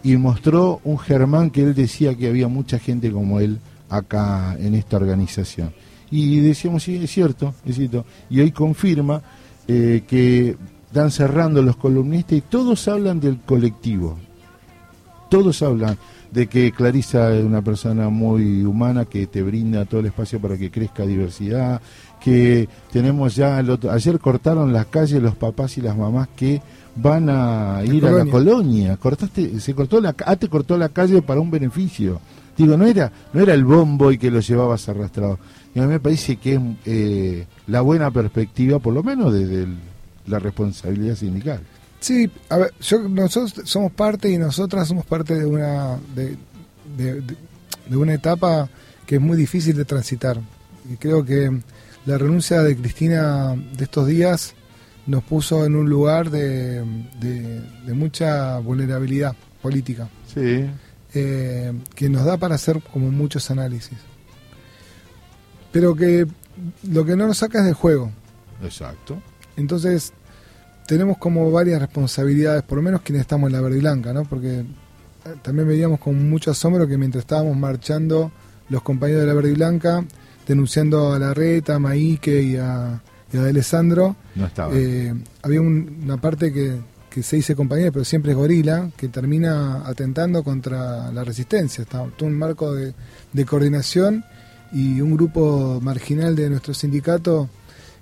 y 0.03 0.17
mostró 0.17 0.81
un 0.85 0.99
Germán 0.99 1.51
que 1.51 1.63
él 1.63 1.75
decía 1.75 2.15
que 2.15 2.29
había 2.29 2.49
mucha 2.49 2.79
gente 2.79 3.11
como 3.11 3.41
él 3.41 3.59
acá 3.89 4.57
en 4.59 4.75
esta 4.75 4.97
organización. 4.97 5.73
Y 6.11 6.41
decíamos, 6.41 6.83
sí, 6.83 6.97
es 6.97 7.11
cierto, 7.11 7.55
es 7.65 7.77
cierto. 7.77 8.05
Y 8.29 8.41
hoy 8.41 8.51
confirma 8.51 9.23
eh, 9.69 10.03
que 10.09 10.57
están 10.87 11.11
cerrando 11.11 11.63
los 11.63 11.77
columnistas 11.77 12.39
y 12.39 12.41
todos 12.41 12.89
hablan 12.89 13.21
del 13.21 13.39
colectivo. 13.41 14.19
Todos 15.31 15.63
hablan 15.63 15.97
de 16.31 16.47
que 16.47 16.73
Clarisa 16.73 17.35
es 17.35 17.45
una 17.45 17.63
persona 17.63 18.09
muy 18.09 18.65
humana 18.65 19.05
que 19.05 19.27
te 19.27 19.43
brinda 19.43 19.85
todo 19.85 20.01
el 20.01 20.07
espacio 20.07 20.41
para 20.41 20.57
que 20.59 20.71
crezca 20.71 21.07
diversidad, 21.07 21.81
que 22.21 22.69
tenemos 22.93 23.35
ya, 23.35 23.59
ayer 23.59 24.19
cortaron 24.19 24.73
las 24.73 24.87
calles 24.87 25.23
los 25.23 25.37
papás 25.37 25.79
y 25.79 25.81
las 25.81 25.97
mamás 25.97 26.29
que 26.37 26.61
van 26.97 27.29
a 27.31 27.83
ir 27.85 28.05
a 28.07 28.11
la 28.11 28.27
colonia, 28.27 28.97
cortaste, 28.97 29.59
se 29.61 29.75
cortó 29.75 30.01
la, 30.01 30.15
ah, 30.27 30.37
te 30.37 30.49
cortó 30.49 30.77
la 30.77 30.89
calle 30.91 31.23
para 31.23 31.41
un 31.41 31.51
beneficio. 31.51 32.21
Digo, 32.57 32.77
no 32.77 32.85
era, 32.85 33.11
no 33.33 33.41
era 33.41 33.55
el 33.55 33.65
bombo 33.65 34.13
y 34.13 34.19
que 34.19 34.31
lo 34.31 34.41
llevabas 34.41 34.89
arrastrado. 34.89 35.39
Y 35.75 35.79
a 35.79 35.83
mí 35.83 35.89
me 35.89 36.01
parece 36.01 36.37
que 36.37 36.55
es 36.55 36.61
eh, 36.85 37.47
la 37.69 37.81
buena 37.81 38.11
perspectiva, 38.11 38.79
por 38.81 38.93
lo 38.93 39.03
menos 39.03 39.33
desde 39.33 39.67
la 40.27 40.39
responsabilidad 40.39 41.15
sindical. 41.15 41.61
Sí, 42.01 42.31
a 42.49 42.57
ver, 42.59 42.75
yo, 42.81 43.09
nosotros 43.09 43.69
somos 43.69 43.93
parte 43.93 44.31
y 44.31 44.39
nosotras 44.39 44.89
somos 44.89 45.05
parte 45.05 45.35
de 45.35 45.47
una 45.47 45.99
de, 46.15 46.37
de, 46.97 47.97
una 47.97 48.15
etapa 48.15 48.69
que 49.07 49.17
es 49.17 49.21
muy 49.21 49.37
difícil 49.37 49.77
de 49.77 49.85
transitar. 49.85 50.41
Y 50.91 50.97
creo 50.97 51.25
que 51.25 51.61
la 52.07 52.19
renuncia 52.19 52.63
de 52.63 52.77
Cristina 52.77 53.55
de 53.55 53.85
estos 53.85 54.07
días 54.07 54.55
nos 55.07 55.23
puso 55.25 55.65
en 55.65 55.77
un 55.77 55.89
lugar 55.89 56.31
de, 56.31 56.83
de 57.21 57.95
mucha 57.95 58.59
vulnerabilidad 58.59 59.37
política. 59.61 60.09
Sí. 60.35 60.67
Eh, 61.13 61.73
que 61.97 62.09
nos 62.09 62.25
da 62.25 62.37
para 62.37 62.55
hacer 62.55 62.81
como 62.83 63.11
muchos 63.11 63.51
análisis. 63.51 63.99
Pero 65.73 65.95
que 65.97 66.27
lo 66.89 67.05
que 67.05 67.17
no 67.17 67.27
nos 67.27 67.39
saca 67.39 67.59
es 67.59 67.65
del 67.65 67.75
juego. 67.75 68.13
Exacto. 68.63 69.21
Entonces, 69.57 70.13
tenemos 70.91 71.19
como 71.19 71.53
varias 71.53 71.81
responsabilidades, 71.81 72.65
por 72.65 72.79
lo 72.79 72.83
menos 72.83 73.03
quienes 73.03 73.21
estamos 73.21 73.47
en 73.47 73.53
la 73.53 73.61
verde 73.61 73.79
blanca, 73.79 74.13
¿no? 74.13 74.25
Porque 74.25 74.59
eh, 74.59 74.65
también 75.41 75.69
veíamos 75.69 76.01
con 76.01 76.29
mucho 76.29 76.51
asombro 76.51 76.89
que 76.89 76.99
mientras 76.99 77.23
estábamos 77.23 77.57
marchando 77.57 78.33
los 78.69 78.83
compañeros 78.83 79.21
de 79.21 79.29
la 79.29 79.35
verde 79.35 79.53
blanca, 79.53 80.05
denunciando 80.49 81.13
a 81.13 81.19
la 81.21 81.33
reta, 81.33 81.77
a 81.77 81.79
Maike 81.79 82.43
y 82.43 82.57
a, 82.57 83.01
y 83.33 83.37
a 83.37 83.45
Alessandro, 83.45 84.17
eh, 84.73 85.15
había 85.45 85.61
una 85.61 86.17
parte 86.17 86.53
que 86.53 86.81
que 87.09 87.23
se 87.23 87.37
dice 87.37 87.57
compañía, 87.57 87.91
pero 87.91 88.05
siempre 88.05 88.31
es 88.31 88.39
gorila, 88.39 88.89
que 88.97 89.09
termina 89.09 89.83
atentando 89.85 90.45
contra 90.45 91.11
la 91.13 91.25
resistencia. 91.25 91.83
Está 91.83 92.07
todo 92.17 92.29
un 92.29 92.39
marco 92.39 92.73
de, 92.73 92.95
coordinación 93.45 94.25
y 94.73 95.01
un 95.01 95.17
grupo 95.17 95.81
marginal 95.83 96.37
de 96.37 96.49
nuestro 96.49 96.73
sindicato 96.73 97.51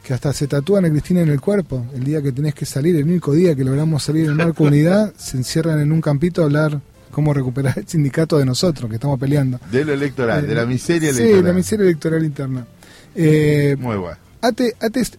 que 0.02 0.14
hasta 0.14 0.32
se 0.32 0.46
tatúan 0.46 0.84
a 0.84 0.90
Cristina 0.90 1.20
en 1.20 1.28
el 1.28 1.40
cuerpo. 1.40 1.86
El 1.94 2.04
día 2.04 2.22
que 2.22 2.32
tenés 2.32 2.54
que 2.54 2.64
salir, 2.64 2.96
el 2.96 3.04
único 3.04 3.32
día 3.32 3.54
que 3.54 3.64
logramos 3.64 4.02
salir 4.02 4.24
en 4.24 4.30
el 4.30 4.36
marco 4.36 4.64
unidad, 4.64 5.12
se 5.18 5.36
encierran 5.36 5.80
en 5.80 5.92
un 5.92 6.00
campito 6.00 6.42
a 6.42 6.44
hablar 6.46 6.80
cómo 7.10 7.34
recuperar 7.34 7.78
el 7.78 7.88
sindicato 7.88 8.38
de 8.38 8.44
nosotros, 8.44 8.88
que 8.88 8.96
estamos 8.96 9.18
peleando. 9.18 9.60
De 9.70 9.84
lo 9.84 9.92
electoral, 9.92 10.46
de 10.46 10.54
la 10.54 10.66
miseria 10.66 11.10
electoral. 11.10 11.40
Sí, 11.40 11.46
la 11.46 11.52
miseria 11.52 11.84
electoral 11.84 12.24
interna. 12.24 12.66
Eh, 13.14 13.76
Muy 13.78 13.96
bueno. 13.96 14.16
ATE, 14.40 14.76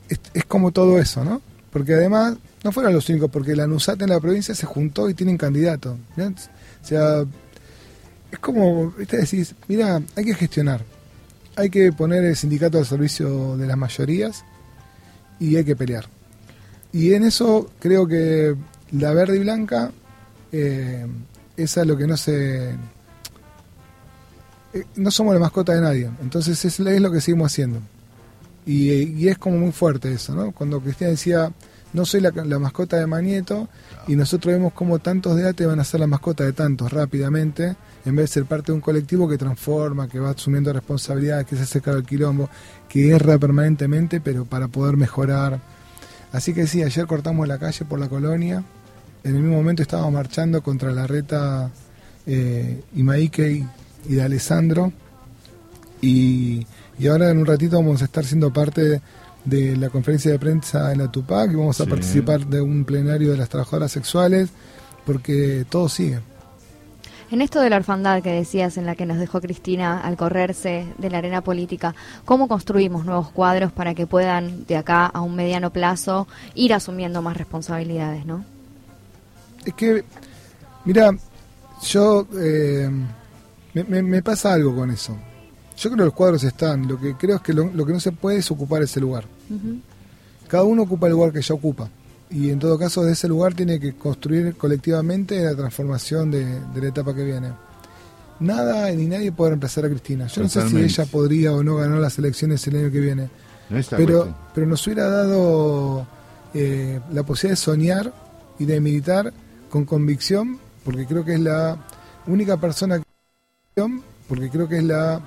es, 0.07 0.45
como 0.47 0.71
todo 0.71 0.97
eso, 0.99 1.25
¿no? 1.25 1.41
Porque 1.71 1.93
además 1.93 2.37
no 2.63 2.71
fueron 2.71 2.93
los 2.93 3.09
únicos, 3.09 3.29
porque 3.29 3.55
la 3.55 3.67
NUSAT 3.67 4.01
en 4.01 4.09
la 4.09 4.19
provincia 4.19 4.55
se 4.55 4.65
juntó 4.65 5.09
y 5.09 5.13
tienen 5.13 5.37
candidato. 5.37 5.97
O 6.17 6.87
sea, 6.87 7.25
es 8.31 8.39
como, 8.39 8.91
¿viste? 8.91 9.17
decís, 9.17 9.55
mira, 9.67 10.01
hay 10.15 10.25
que 10.25 10.35
gestionar, 10.35 10.83
hay 11.55 11.69
que 11.69 11.91
poner 11.91 12.23
el 12.23 12.35
sindicato 12.35 12.77
al 12.77 12.85
servicio 12.85 13.57
de 13.57 13.67
las 13.67 13.77
mayorías 13.77 14.45
y 15.39 15.55
hay 15.55 15.63
que 15.63 15.75
pelear. 15.75 16.05
Y 16.91 17.13
en 17.13 17.23
eso 17.23 17.69
creo 17.79 18.07
que 18.07 18.55
la 18.91 19.13
verde 19.13 19.37
y 19.37 19.39
blanca, 19.39 19.91
eh, 20.51 21.05
esa 21.55 21.81
es 21.81 21.87
lo 21.87 21.97
que 21.97 22.07
no 22.07 22.17
se... 22.17 22.71
Eh, 24.73 24.83
no 24.95 25.11
somos 25.11 25.33
la 25.33 25.39
mascota 25.39 25.73
de 25.73 25.81
nadie, 25.81 26.09
entonces 26.21 26.63
es, 26.63 26.79
lo 26.79 27.11
que 27.11 27.21
seguimos 27.21 27.51
haciendo. 27.51 27.79
Y, 28.65 28.91
y, 28.91 29.27
es 29.27 29.37
como 29.37 29.57
muy 29.57 29.71
fuerte 29.71 30.11
eso, 30.13 30.35
¿no? 30.35 30.51
Cuando 30.51 30.79
Cristian 30.79 31.11
decía, 31.11 31.51
no 31.93 32.05
soy 32.05 32.21
la, 32.21 32.31
mascota 32.59 32.97
de 32.97 33.07
Manieto 33.07 33.67
y 34.07 34.15
nosotros 34.15 34.53
vemos 34.53 34.73
cómo 34.73 34.99
tantos 34.99 35.35
de 35.35 35.47
ATE 35.47 35.65
van 35.65 35.79
a 35.79 35.83
ser 35.83 35.99
la 35.99 36.07
mascota 36.07 36.43
de 36.43 36.53
tantos 36.53 36.91
rápidamente, 36.91 37.75
en 38.05 38.15
vez 38.15 38.29
de 38.29 38.33
ser 38.33 38.45
parte 38.45 38.71
de 38.71 38.75
un 38.75 38.81
colectivo 38.81 39.27
que 39.27 39.37
transforma, 39.37 40.07
que 40.07 40.19
va 40.19 40.31
asumiendo 40.31 40.71
responsabilidades, 40.71 41.47
que 41.47 41.55
se 41.55 41.63
hace 41.63 41.81
cargo 41.81 41.99
del 41.99 42.07
quilombo, 42.07 42.49
que 42.87 43.09
erra 43.09 43.37
permanentemente, 43.39 44.21
pero 44.21 44.45
para 44.45 44.67
poder 44.67 44.97
mejorar. 44.97 45.59
Así 46.31 46.53
que 46.53 46.67
sí, 46.67 46.83
ayer 46.83 47.07
cortamos 47.07 47.47
la 47.47 47.57
calle 47.57 47.85
por 47.85 47.99
la 47.99 48.07
colonia, 48.07 48.63
en 49.23 49.35
el 49.35 49.41
mismo 49.41 49.57
momento 49.57 49.81
estábamos 49.81 50.13
marchando 50.13 50.61
contra 50.61 50.91
la 50.91 51.07
reta 51.07 51.71
eh, 52.25 52.83
Imaike 52.95 53.65
y, 54.07 54.13
de 54.13 54.21
Alessandro, 54.21 54.93
y, 56.01 56.65
y 56.99 57.07
ahora 57.07 57.31
en 57.31 57.39
un 57.39 57.45
ratito 57.45 57.77
vamos 57.77 58.01
a 58.01 58.05
estar 58.05 58.23
siendo 58.23 58.53
parte 58.53 58.81
de 58.81 59.01
de 59.49 59.75
la 59.75 59.89
conferencia 59.89 60.31
de 60.31 60.39
prensa 60.39 60.91
en 60.91 60.99
la 60.99 61.11
Tupac 61.11 61.51
y 61.51 61.55
vamos 61.55 61.79
a 61.81 61.85
participar 61.85 62.45
de 62.45 62.61
un 62.61 62.85
plenario 62.85 63.31
de 63.31 63.37
las 63.37 63.49
trabajadoras 63.49 63.91
sexuales 63.91 64.49
porque 65.05 65.65
todo 65.69 65.89
sigue. 65.89 66.19
En 67.31 67.41
esto 67.41 67.61
de 67.61 67.69
la 67.69 67.77
orfandad 67.77 68.23
que 68.23 68.31
decías, 68.31 68.77
en 68.77 68.85
la 68.85 68.95
que 68.95 69.05
nos 69.05 69.19
dejó 69.19 69.39
Cristina 69.39 70.01
al 70.01 70.17
correrse 70.17 70.87
de 70.97 71.09
la 71.11 71.19
arena 71.19 71.41
política, 71.41 71.93
¿cómo 72.25 72.47
construimos 72.47 73.05
nuevos 73.05 73.29
cuadros 73.29 73.71
para 73.71 73.93
que 73.93 74.07
puedan, 74.07 74.65
de 74.65 74.77
acá 74.77 75.05
a 75.05 75.21
un 75.21 75.35
mediano 75.35 75.71
plazo, 75.71 76.27
ir 76.55 76.73
asumiendo 76.73 77.21
más 77.21 77.37
responsabilidades, 77.37 78.25
no? 78.25 78.43
Es 79.63 79.75
que, 79.75 80.03
mira, 80.85 81.11
yo 81.83 82.25
eh, 82.39 82.89
me 83.73 84.23
pasa 84.23 84.53
algo 84.53 84.75
con 84.75 84.89
eso. 84.89 85.15
Yo 85.79 85.89
creo 85.89 85.97
que 85.97 86.05
los 86.05 86.13
cuadros 86.13 86.43
están, 86.43 86.89
lo 86.89 86.99
que 86.99 87.15
creo 87.15 87.37
es 87.37 87.41
que 87.41 87.53
lo, 87.53 87.71
que 87.71 87.93
no 87.93 88.01
se 88.01 88.11
puede 88.11 88.39
es 88.39 88.51
ocupar 88.51 88.81
ese 88.81 88.99
lugar. 88.99 89.23
Cada 90.47 90.63
uno 90.63 90.83
ocupa 90.83 91.07
el 91.07 91.13
lugar 91.13 91.31
que 91.31 91.41
ya 91.41 91.53
ocupa. 91.53 91.89
Y 92.31 92.49
en 92.49 92.59
todo 92.59 92.77
caso, 92.77 93.03
de 93.03 93.13
ese 93.13 93.27
lugar 93.27 93.53
tiene 93.55 93.79
que 93.79 93.93
construir 93.93 94.55
colectivamente 94.55 95.43
la 95.43 95.55
transformación 95.55 96.29
de, 96.29 96.61
la 96.75 96.87
etapa 96.87 97.15
que 97.15 97.23
viene. 97.23 97.51
Nada 98.39 98.89
ni 98.91 99.07
nadie 99.07 99.31
puede 99.31 99.51
reemplazar 99.51 99.85
a 99.85 99.89
Cristina. 99.89 100.27
Yo 100.27 100.43
no 100.43 100.49
sé 100.49 100.67
si 100.69 100.77
ella 100.77 101.05
podría 101.05 101.51
o 101.53 101.63
no 101.63 101.75
ganar 101.75 101.99
las 101.99 102.17
elecciones 102.19 102.65
el 102.67 102.77
año 102.77 102.91
que 102.91 102.99
viene. 102.99 103.29
pero, 103.89 104.33
pero 104.53 104.67
nos 104.67 104.85
hubiera 104.85 105.09
dado 105.09 106.07
eh, 106.53 106.99
la 107.11 107.23
posibilidad 107.23 107.53
de 107.53 107.63
soñar 107.63 108.13
y 108.59 108.65
de 108.65 108.79
militar 108.79 109.33
con 109.69 109.85
convicción, 109.85 110.59
porque 110.83 111.05
creo 111.05 111.25
que 111.25 111.33
es 111.33 111.39
la 111.39 111.77
única 112.27 112.57
persona 112.57 112.99
que 112.99 113.05
porque 114.27 114.49
creo 114.49 114.67
que 114.67 114.77
es 114.77 114.83
la 114.83 115.21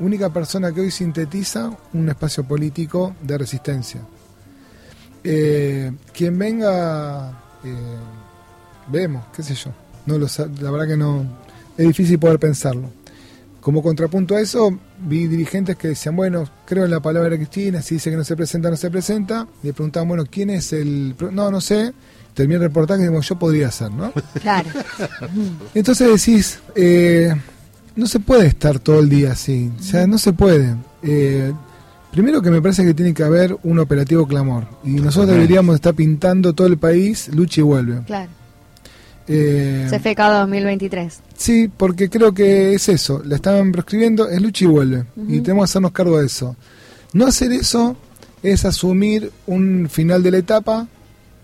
única 0.00 0.30
persona 0.30 0.72
que 0.72 0.80
hoy 0.80 0.90
sintetiza 0.90 1.70
un 1.92 2.08
espacio 2.08 2.44
político 2.44 3.14
de 3.22 3.38
resistencia. 3.38 4.00
Eh, 5.24 5.92
quien 6.12 6.38
venga, 6.38 7.30
eh, 7.64 7.96
vemos, 8.88 9.24
qué 9.34 9.42
sé 9.42 9.54
yo. 9.54 9.70
No 10.06 10.18
lo, 10.18 10.26
la 10.60 10.70
verdad 10.70 10.86
que 10.86 10.96
no, 10.96 11.24
es 11.76 11.86
difícil 11.86 12.18
poder 12.18 12.38
pensarlo. 12.38 12.90
Como 13.60 13.82
contrapunto 13.82 14.36
a 14.36 14.40
eso, 14.40 14.78
vi 15.00 15.26
dirigentes 15.26 15.76
que 15.76 15.88
decían, 15.88 16.16
bueno, 16.16 16.48
creo 16.64 16.84
en 16.84 16.90
la 16.90 17.00
palabra 17.00 17.30
de 17.30 17.36
Cristina, 17.36 17.82
si 17.82 17.96
dice 17.96 18.10
que 18.10 18.16
no 18.16 18.24
se 18.24 18.36
presenta, 18.36 18.70
no 18.70 18.76
se 18.76 18.90
presenta. 18.90 19.46
Le 19.62 19.72
preguntaban, 19.72 20.08
bueno, 20.08 20.24
¿quién 20.30 20.50
es 20.50 20.72
el...? 20.72 21.14
No, 21.32 21.50
no 21.50 21.60
sé. 21.60 21.92
Terminé 22.32 22.54
el 22.56 22.62
reportaje 22.62 23.02
y 23.02 23.08
digo, 23.08 23.20
yo 23.20 23.38
podría 23.38 23.70
ser, 23.70 23.90
¿no? 23.90 24.12
Claro. 24.40 24.70
Entonces 25.74 26.24
decís, 26.24 26.60
eh, 26.76 27.34
no 27.98 28.06
se 28.06 28.20
puede 28.20 28.46
estar 28.46 28.78
todo 28.78 29.00
el 29.00 29.08
día 29.08 29.32
así. 29.32 29.72
O 29.76 29.82
sea, 29.82 30.06
no 30.06 30.18
se 30.18 30.32
puede. 30.32 30.76
Eh, 31.02 31.52
primero 32.12 32.40
que 32.40 32.48
me 32.48 32.62
parece 32.62 32.84
que 32.84 32.94
tiene 32.94 33.12
que 33.12 33.24
haber 33.24 33.56
un 33.64 33.80
operativo 33.80 34.24
clamor. 34.24 34.68
Y 34.84 34.90
nosotros 34.90 35.32
deberíamos 35.32 35.74
estar 35.74 35.94
pintando 35.94 36.52
todo 36.52 36.68
el 36.68 36.78
país, 36.78 37.28
lucha 37.34 37.60
y 37.60 37.64
vuelve. 37.64 38.00
Claro. 38.06 38.30
Eh, 39.26 39.88
CFK 39.90 40.16
2023. 40.16 41.20
Sí, 41.36 41.68
porque 41.76 42.08
creo 42.08 42.32
que 42.32 42.72
es 42.72 42.88
eso. 42.88 43.20
La 43.24 43.34
estaban 43.34 43.72
proscribiendo, 43.72 44.28
es 44.28 44.40
lucha 44.40 44.64
y 44.64 44.68
vuelve. 44.68 45.04
Y 45.26 45.40
tenemos 45.40 45.64
que 45.64 45.70
hacernos 45.70 45.90
cargo 45.90 46.20
de 46.20 46.26
eso. 46.26 46.54
No 47.14 47.26
hacer 47.26 47.50
eso 47.50 47.96
es 48.44 48.64
asumir 48.64 49.32
un 49.48 49.88
final 49.90 50.22
de 50.22 50.30
la 50.30 50.38
etapa 50.38 50.86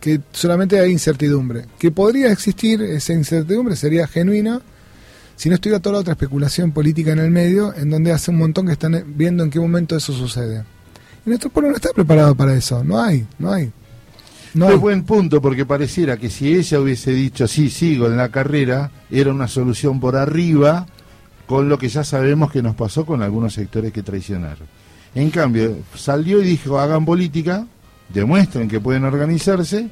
que 0.00 0.20
solamente 0.30 0.78
hay 0.78 0.92
incertidumbre. 0.92 1.64
Que 1.80 1.90
podría 1.90 2.30
existir 2.30 2.80
esa 2.80 3.12
incertidumbre, 3.12 3.74
sería 3.74 4.06
genuina, 4.06 4.62
si 5.36 5.48
no 5.48 5.56
estuviera 5.56 5.80
toda 5.80 5.94
la 5.94 6.00
otra 6.00 6.12
especulación 6.12 6.72
política 6.72 7.12
en 7.12 7.18
el 7.18 7.30
medio, 7.30 7.74
en 7.74 7.90
donde 7.90 8.12
hace 8.12 8.30
un 8.30 8.38
montón 8.38 8.66
que 8.66 8.72
están 8.72 9.04
viendo 9.16 9.42
en 9.42 9.50
qué 9.50 9.58
momento 9.58 9.96
eso 9.96 10.12
sucede. 10.12 10.64
Y 11.26 11.30
nuestro 11.30 11.50
pueblo 11.50 11.70
no 11.70 11.76
está 11.76 11.90
preparado 11.92 12.34
para 12.34 12.54
eso, 12.54 12.84
no 12.84 13.00
hay, 13.00 13.26
no 13.38 13.52
hay. 13.52 13.72
No 14.54 14.70
es 14.70 14.78
buen 14.78 15.02
punto, 15.02 15.42
porque 15.42 15.66
pareciera 15.66 16.16
que 16.16 16.30
si 16.30 16.54
ella 16.54 16.78
hubiese 16.78 17.10
dicho, 17.10 17.48
sí, 17.48 17.70
sigo 17.70 18.06
en 18.06 18.16
la 18.16 18.28
carrera, 18.28 18.92
era 19.10 19.32
una 19.32 19.48
solución 19.48 19.98
por 19.98 20.14
arriba, 20.14 20.86
con 21.46 21.68
lo 21.68 21.76
que 21.76 21.88
ya 21.88 22.04
sabemos 22.04 22.52
que 22.52 22.62
nos 22.62 22.76
pasó 22.76 23.04
con 23.04 23.20
algunos 23.22 23.54
sectores 23.54 23.92
que 23.92 24.04
traicionaron. 24.04 24.66
En 25.14 25.30
cambio, 25.30 25.78
salió 25.96 26.40
y 26.40 26.44
dijo, 26.44 26.78
hagan 26.78 27.04
política, 27.04 27.66
demuestren 28.12 28.68
que 28.68 28.80
pueden 28.80 29.04
organizarse 29.04 29.90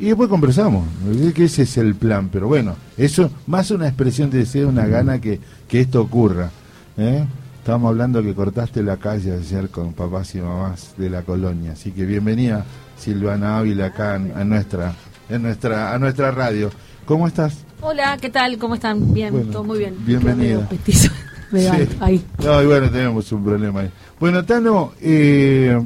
y 0.00 0.06
después 0.06 0.28
conversamos. 0.28 0.86
Que 1.34 1.44
ese 1.44 1.62
es 1.62 1.76
el 1.76 1.94
plan, 1.94 2.30
pero 2.32 2.48
bueno, 2.48 2.74
eso 2.96 3.30
más 3.46 3.70
una 3.70 3.86
expresión 3.86 4.30
de 4.30 4.38
deseo, 4.38 4.68
una 4.68 4.86
gana 4.86 5.20
que, 5.20 5.38
que 5.68 5.80
esto 5.80 6.00
ocurra. 6.00 6.50
¿eh? 6.96 7.24
Estábamos 7.58 7.90
hablando 7.90 8.22
que 8.22 8.34
cortaste 8.34 8.82
la 8.82 8.96
calle 8.96 9.32
ayer 9.32 9.68
con 9.68 9.92
papás 9.92 10.34
y 10.34 10.40
mamás 10.40 10.94
de 10.96 11.10
la 11.10 11.22
colonia, 11.22 11.72
así 11.72 11.92
que 11.92 12.06
bienvenida 12.06 12.64
Silvana 12.98 13.58
Ávila 13.58 13.86
acá 13.86 14.16
en, 14.16 14.48
nuestra, 14.48 14.94
en 15.28 15.42
nuestra, 15.42 15.94
a 15.94 15.98
nuestra 15.98 16.30
radio. 16.30 16.70
¿Cómo 17.04 17.26
estás? 17.26 17.58
Hola, 17.82 18.16
¿qué 18.20 18.30
tal? 18.30 18.56
¿Cómo 18.56 18.74
están? 18.74 19.12
Bien, 19.12 19.50
todo 19.50 19.64
muy 19.64 19.78
bien. 19.78 19.94
Bienvenida. 20.00 20.66
Me 21.50 21.60
sí. 21.62 21.88
ahí. 22.00 22.24
No, 22.42 22.62
y 22.62 22.66
bueno, 22.66 22.88
tenemos 22.90 23.30
un 23.32 23.44
problema 23.44 23.80
ahí. 23.80 23.90
Bueno, 24.20 24.44
Tano, 24.44 24.92
eh, 25.00 25.78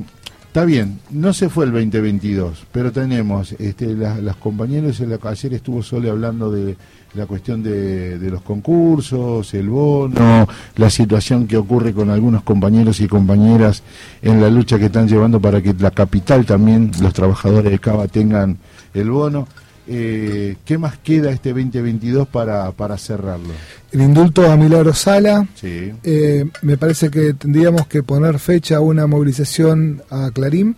está 0.54 0.64
bien, 0.64 1.00
no 1.10 1.32
se 1.32 1.48
fue 1.48 1.64
el 1.64 1.72
2022, 1.72 2.66
pero 2.70 2.92
tenemos, 2.92 3.50
este, 3.58 3.92
las, 3.92 4.36
compañeros, 4.36 5.00
en 5.00 5.10
la, 5.10 5.18
ayer 5.20 5.54
estuvo 5.54 5.82
Sole 5.82 6.08
hablando 6.08 6.48
de 6.48 6.76
la 7.14 7.26
cuestión 7.26 7.60
de, 7.60 8.16
los 8.30 8.40
concursos, 8.42 9.52
el 9.52 9.68
bono, 9.68 10.46
la 10.76 10.90
situación 10.90 11.48
que 11.48 11.56
ocurre 11.56 11.92
con 11.92 12.08
algunos 12.08 12.44
compañeros 12.44 13.00
y 13.00 13.08
compañeras 13.08 13.82
en 14.22 14.40
la 14.40 14.48
lucha 14.48 14.78
que 14.78 14.84
están 14.84 15.08
llevando 15.08 15.40
para 15.40 15.60
que 15.60 15.74
la 15.74 15.90
capital 15.90 16.46
también, 16.46 16.92
los 17.02 17.12
trabajadores 17.12 17.72
de 17.72 17.80
Cava 17.80 18.06
tengan 18.06 18.56
el 18.94 19.10
bono. 19.10 19.48
Eh, 19.86 20.56
¿Qué 20.64 20.78
más 20.78 20.96
queda 20.98 21.30
este 21.30 21.50
2022 21.50 22.28
para, 22.28 22.70
para 22.72 22.96
cerrarlo? 22.96 23.52
El 23.92 24.00
indulto 24.00 24.50
a 24.50 24.56
Milagro 24.56 24.94
Sala. 24.94 25.46
Sí. 25.54 25.92
Eh, 26.02 26.46
me 26.62 26.78
parece 26.78 27.10
que 27.10 27.34
tendríamos 27.34 27.86
que 27.86 28.02
poner 28.02 28.38
fecha 28.38 28.76
a 28.76 28.80
una 28.80 29.06
movilización 29.06 30.02
a 30.10 30.30
Clarín. 30.32 30.76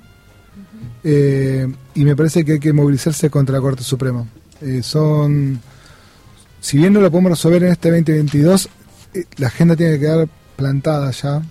Eh, 1.05 1.73
y 1.95 2.05
me 2.05 2.17
parece 2.17 2.45
que 2.45 2.53
hay 2.53 2.59
que 2.59 2.73
movilizarse 2.73 3.31
contra 3.31 3.57
la 3.57 3.61
Corte 3.61 3.85
Suprema. 3.85 4.27
son, 4.83 5.61
si 6.61 6.79
bien 6.79 6.93
no 6.93 7.01
lo 7.01 7.11
podemos 7.11 7.31
resolver 7.31 7.63
en 7.63 7.73
este 7.73 7.91
2022, 7.91 8.69
la 9.37 9.47
agenda 9.47 9.77
tiene 9.77 9.93
que 9.93 10.01
quedar 10.01 10.29
plantada 10.57 11.13
ya. 11.13 11.43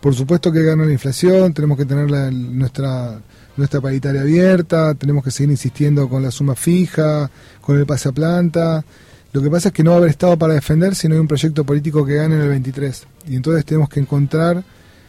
por 0.00 0.16
supuesto 0.16 0.50
que 0.50 0.64
gana 0.64 0.84
la 0.84 0.92
inflación, 0.92 1.54
tenemos 1.54 1.78
que 1.78 1.84
tener 1.84 2.10
la, 2.10 2.28
nuestra 2.32 3.20
nuestra 3.58 3.80
paritaria 3.80 4.22
abierta, 4.22 4.94
tenemos 4.94 5.24
que 5.24 5.30
seguir 5.30 5.50
insistiendo 5.50 6.08
con 6.08 6.22
la 6.22 6.30
suma 6.30 6.54
fija, 6.54 7.30
con 7.60 7.76
el 7.76 7.84
pase 7.84 8.08
a 8.08 8.12
planta. 8.12 8.84
Lo 9.32 9.42
que 9.42 9.50
pasa 9.50 9.68
es 9.68 9.74
que 9.74 9.82
no 9.82 9.90
va 9.90 9.96
a 9.96 9.98
haber 9.98 10.10
Estado 10.10 10.38
para 10.38 10.54
defender 10.54 10.94
si 10.94 11.08
no 11.08 11.14
hay 11.14 11.20
un 11.20 11.28
proyecto 11.28 11.64
político 11.64 12.06
que 12.06 12.14
gane 12.14 12.36
en 12.36 12.42
el 12.42 12.48
23. 12.48 13.06
Y 13.28 13.36
entonces 13.36 13.64
tenemos 13.64 13.88
que 13.88 14.00
encontrar 14.00 14.62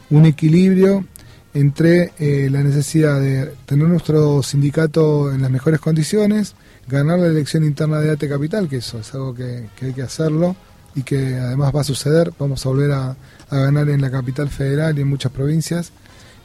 un 0.09 0.25
equilibrio 0.25 1.05
entre 1.53 2.11
eh, 2.19 2.49
la 2.51 2.61
necesidad 2.61 3.19
de 3.21 3.53
tener 3.65 3.87
nuestro 3.87 4.43
sindicato 4.43 5.31
en 5.31 5.41
las 5.41 5.49
mejores 5.49 5.79
condiciones, 5.79 6.55
ganar 6.87 7.19
la 7.19 7.27
elección 7.27 7.63
interna 7.63 7.99
de 7.99 8.11
ATE 8.11 8.27
Capital, 8.27 8.67
que 8.67 8.77
eso 8.77 8.99
es 8.99 9.13
algo 9.13 9.33
que, 9.33 9.69
hay 9.81 9.93
que 9.93 10.01
hacerlo 10.01 10.55
y 10.95 11.03
que 11.03 11.35
además 11.35 11.73
va 11.75 11.81
a 11.81 11.85
suceder. 11.85 12.33
Vamos 12.37 12.65
a 12.65 12.69
volver 12.69 12.91
a 12.91 13.15
ganar 13.51 13.89
en 13.89 14.01
la 14.01 14.11
capital 14.11 14.49
federal 14.49 14.97
y 14.97 15.01
en 15.01 15.07
muchas 15.07 15.31
provincias 15.31 15.91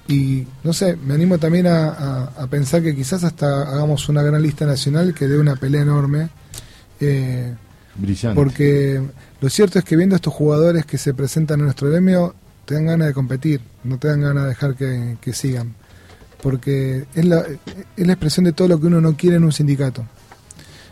y 0.06 0.46
no 0.62 0.72
sé, 0.72 0.96
me 0.96 1.14
animo 1.14 1.38
también 1.38 1.66
a, 1.66 2.46
pensar 2.50 2.82
que 2.82 2.94
quizás 2.94 3.24
hasta 3.24 3.62
hagamos 3.62 4.08
una 4.08 4.22
gran 4.22 4.42
lista 4.42 4.66
nacional 4.66 5.14
que 5.14 5.26
dé 5.26 5.38
una 5.38 5.56
pelea 5.56 5.82
enorme. 5.82 6.28
Eh, 7.00 7.54
Brillante. 7.96 8.34
Porque 8.34 9.02
lo 9.40 9.48
cierto 9.48 9.78
es 9.78 9.84
que 9.84 9.96
viendo 9.96 10.16
estos 10.16 10.34
jugadores 10.34 10.84
que 10.84 10.98
se 10.98 11.14
presentan 11.14 11.60
en 11.60 11.66
nuestro 11.66 11.88
gremio, 11.88 12.34
te 12.64 12.74
dan 12.74 12.86
ganas 12.86 13.08
de 13.08 13.14
competir, 13.14 13.60
no 13.84 13.98
te 13.98 14.08
dan 14.08 14.20
ganas 14.20 14.44
de 14.44 14.48
dejar 14.50 14.74
que, 14.74 15.32
sigan. 15.32 15.74
Porque 16.42 17.06
es 17.14 17.24
la, 17.24 17.44
es 17.96 18.06
la 18.06 18.12
expresión 18.12 18.44
de 18.44 18.52
todo 18.52 18.68
lo 18.68 18.80
que 18.80 18.88
uno 18.88 19.00
no 19.00 19.16
quiere 19.16 19.36
en 19.36 19.44
un 19.44 19.52
sindicato. 19.52 20.04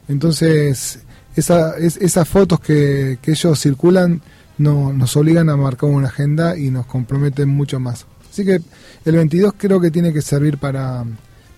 Entonces, 0.08 1.00
esa, 1.36 1.76
es, 1.76 1.96
esas 1.98 2.28
fotos 2.28 2.60
que, 2.60 3.18
que 3.20 3.32
ellos 3.32 3.60
circulan 3.60 4.22
no, 4.58 4.92
nos 4.92 5.16
obligan 5.16 5.48
a 5.50 5.56
marcar 5.56 5.90
una 5.90 6.08
agenda 6.08 6.56
y 6.56 6.70
nos 6.70 6.86
comprometen 6.86 7.48
mucho 7.48 7.80
más. 7.80 8.06
Así 8.32 8.46
que 8.46 8.62
el 9.04 9.14
22 9.14 9.52
creo 9.58 9.78
que 9.78 9.90
tiene 9.90 10.10
que 10.10 10.22
servir 10.22 10.56
para, 10.56 11.04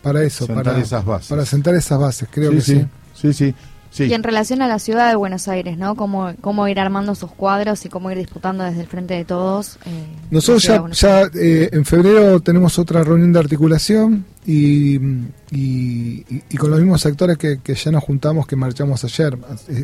para 0.03 0.25
eso, 0.25 0.45
para, 0.49 0.77
esas 0.77 1.05
bases. 1.05 1.29
para 1.29 1.47
sentar 1.47 1.73
esas 1.77 2.01
bases, 2.01 2.29
creo 2.29 2.51
que 2.51 2.61
sí. 2.61 2.85
Sí, 3.15 3.33
sí. 3.33 3.55
Sí. 3.93 4.07
Y 4.07 4.13
en 4.13 4.25
relación 4.25 4.61
a 4.61 4.67
la 4.67 4.81
ciudad 4.81 5.09
de 5.09 5.15
Buenos 5.15 5.47
Aires, 5.47 5.79
¿no? 5.79 5.95
Cómo, 5.95 6.35
cómo 6.41 6.67
ir 6.67 6.81
armando 6.81 7.15
sus 7.15 7.31
cuadros 7.31 7.85
y 7.87 7.89
cómo 7.89 8.11
ir 8.11 8.19
disputando 8.19 8.65
desde 8.65 8.81
el 8.81 8.89
frente 8.89 9.15
de 9.15 9.25
todos. 9.25 9.79
Eh, 9.87 10.07
Nosotros 10.33 10.65
ya, 10.65 10.85
ya 10.91 11.31
eh, 11.33 11.69
en 11.71 11.85
febrero 11.85 12.41
tenemos 12.41 12.77
otra 12.81 13.05
reunión 13.05 13.33
de 13.33 13.39
articulación 13.39 14.25
y, 14.45 14.97
y, 15.53 16.57
con 16.59 16.73
los 16.73 16.81
mismos 16.81 17.07
actores 17.07 17.39
que, 17.39 17.61
que, 17.63 17.77
ya 17.77 17.93
nos 17.93 18.03
juntamos, 18.03 18.49
que 18.49 18.57
marchamos 18.57 19.05
ayer. 19.05 19.39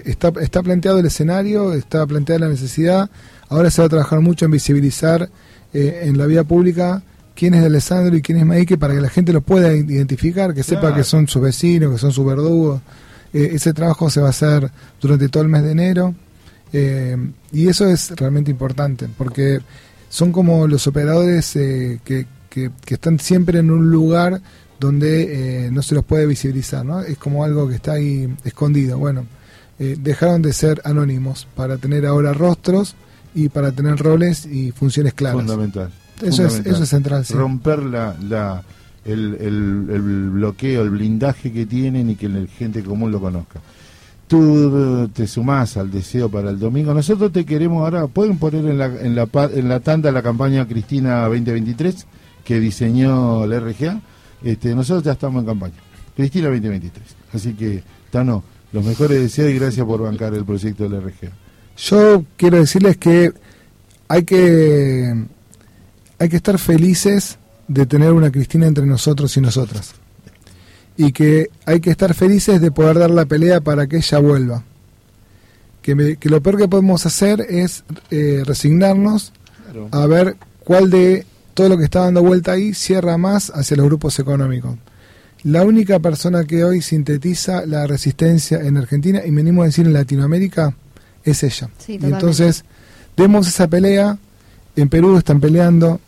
Está, 0.05 0.33
está 0.41 0.61
planteado 0.61 0.99
el 0.99 1.07
escenario, 1.07 1.73
está 1.73 2.05
planteada 2.05 2.41
la 2.41 2.49
necesidad. 2.49 3.09
Ahora 3.49 3.71
se 3.71 3.81
va 3.81 3.87
a 3.87 3.91
trabajar 3.91 4.19
mucho 4.19 4.45
en 4.45 4.51
visibilizar 4.51 5.31
eh, 5.73 6.01
en 6.05 6.19
la 6.19 6.27
vía 6.27 6.45
pública 6.45 7.03
quién 7.35 7.55
es 7.55 7.61
de 7.61 7.67
Alessandro 7.67 8.17
y 8.17 8.23
quién 8.23 8.39
es 8.39 8.47
Maike 8.47 8.77
para 8.77 8.95
que 8.95 9.01
la 9.01 9.09
gente 9.09 9.33
lo 9.33 9.41
pueda 9.41 9.73
identificar, 9.75 10.53
que 10.53 10.63
sepa 10.63 10.95
que 10.95 11.05
son 11.05 11.29
sus 11.29 11.41
vecinos, 11.41 11.93
que 11.93 11.99
son 11.99 12.13
sus 12.13 12.27
verdugos. 12.27 12.83
Eh, 13.33 13.51
ese 13.55 13.73
trabajo 13.73 14.11
se 14.11 14.21
va 14.21 14.27
a 14.27 14.31
hacer 14.31 14.71
durante 15.01 15.29
todo 15.29 15.45
el 15.45 15.49
mes 15.49 15.63
de 15.63 15.71
enero 15.71 16.15
eh, 16.73 17.17
y 17.53 17.69
eso 17.69 17.89
es 17.89 18.11
realmente 18.17 18.51
importante 18.51 19.09
porque 19.17 19.61
son 20.09 20.33
como 20.33 20.67
los 20.67 20.87
operadores 20.89 21.53
que, 21.53 22.01
que, 22.05 22.71
están 22.89 23.21
siempre 23.21 23.61
en 23.61 23.71
un 23.71 23.91
lugar 23.91 24.41
donde 24.81 25.69
no 25.71 25.83
se 25.83 25.95
los 25.95 26.05
puede 26.05 26.27
visibilizar, 26.27 26.85
¿no? 26.85 27.01
Es 27.03 27.17
como 27.17 27.45
algo 27.45 27.69
que 27.69 27.77
está 27.77 27.93
ahí 27.93 28.35
escondido. 28.45 28.99
Bueno, 28.99 29.27
dejaron 29.79 30.43
de 30.43 30.53
ser 30.53 30.81
anónimos 30.85 31.47
para 31.55 31.77
tener 31.77 32.07
ahora 32.07 32.33
rostros 32.33 32.97
y 33.35 33.49
para 33.49 33.73
tener 33.73 33.97
roles 33.97 34.47
y 34.47 34.73
funciones 34.73 35.15
claras. 35.15 35.41
Fundamental. 35.41 35.91
Eso, 36.23 36.47
Es, 36.47 36.61
eso 36.67 36.83
es 36.83 36.89
central. 36.89 37.25
Romper 37.31 37.83
la, 37.83 38.17
la, 38.29 38.63
el, 39.05 39.37
el, 39.41 40.31
bloqueo, 40.31 40.83
el 40.83 40.91
blindaje 40.91 41.53
que 41.53 41.67
tienen 41.67 42.11
y 42.11 42.17
que 42.17 42.29
la 42.29 42.47
gente 42.47 42.83
común 42.83 43.11
lo 43.11 43.21
conozca. 43.21 43.61
Tú 44.27 45.09
te 45.13 45.27
sumás 45.27 45.77
al 45.77 45.91
deseo 45.91 46.29
para 46.29 46.51
el 46.51 46.59
domingo. 46.59 46.95
Nosotros 46.95 47.33
te 47.33 47.45
queremos 47.45 47.83
ahora, 47.83 48.07
pueden 48.07 48.39
poner 48.39 48.65
en 48.65 48.79
la, 48.79 48.87
en 48.87 49.17
la, 49.17 49.29
en 49.53 49.69
la 49.69 49.81
tanda 49.81 50.13
la 50.13 50.23
campaña 50.23 50.69
Cristina 50.69 51.23
2023 51.27 52.07
que 52.45 52.61
diseñó 52.61 53.47
la 53.47 53.59
RGA. 53.59 54.01
Este, 54.43 54.75
nosotros 54.75 55.03
ya 55.03 55.13
estamos 55.13 55.41
en 55.41 55.47
campaña. 55.47 55.75
Cristina 56.15 56.49
2023. 56.49 57.05
Así 57.33 57.55
que, 57.55 57.83
Tano, 58.11 58.45
los 58.73 58.85
mejores 58.85 59.21
deseos 59.21 59.51
y 59.51 59.59
gracias 59.59 59.85
por 59.85 60.03
bancar 60.03 60.33
el 60.35 60.45
proyecto 60.45 60.89
de 60.89 60.91
la 60.91 61.01
RGA. 61.01 61.33
Yo 61.81 62.25
quiero 62.37 62.59
decirles 62.59 62.99
que 62.99 63.33
hay 64.09 64.25
que 64.25 65.15
hay 66.19 66.29
que 66.29 66.37
estar 66.37 66.59
felices 66.59 67.39
de 67.69 67.87
tener 67.87 68.13
una 68.13 68.31
Cristina 68.31 68.67
entre 68.67 68.85
nosotros 68.85 69.35
y 69.37 69.41
nosotras. 69.41 69.95
Y 70.99 71.13
que 71.13 71.49
hay 71.65 71.81
que 71.81 71.91
estar 71.91 72.13
felices 72.13 72.61
de 72.61 72.71
poder 72.71 72.99
dar 72.99 73.11
la 73.11 73.25
pelea 73.25 73.63
para 73.63 73.87
que 73.87 73.97
ella 73.97 74.19
vuelva. 74.19 74.63
Que, 75.81 76.19
que 76.21 76.29
lo 76.29 76.43
peor 76.43 76.59
que 76.59 76.69
podemos 76.69 77.07
hacer 77.07 77.41
es 77.49 77.85
eh, 78.11 78.43
resignarnos 78.45 79.33
a 79.91 80.07
ver 80.07 80.37
cuál 80.63 80.91
de 80.91 81.25
todo 81.55 81.71
lo 81.71 81.79
que 81.79 81.85
está 81.85 82.01
dando 82.01 82.23
vuelta 82.23 82.53
ahí 82.53 82.75
cierra 82.75 83.17
más 83.17 83.51
hacia 83.55 83.79
los 83.79 83.87
grupos 83.87 84.19
económicos. 84.19 84.77
La 85.45 85.63
única 85.63 85.99
persona 86.01 86.45
que 86.45 86.65
hoy 86.65 86.83
sintetiza 86.83 87.65
la 87.65 87.87
resistencia 87.87 88.59
en 88.59 88.77
Argentina, 88.77 89.23
y 89.25 89.31
venimos 89.31 89.63
a 89.63 89.67
decir 89.67 89.87
en 89.87 89.95
Latinoamérica, 89.95 90.75
es 91.25 91.43
ella. 91.43 91.71
y 91.87 91.95
entonces, 92.05 92.65
vemos 93.17 93.49
esa 93.49 93.69
pelea, 93.69 94.19
en 94.77 94.89
Perú 94.89 95.17
están 95.17 95.41
peleando, 95.41 96.01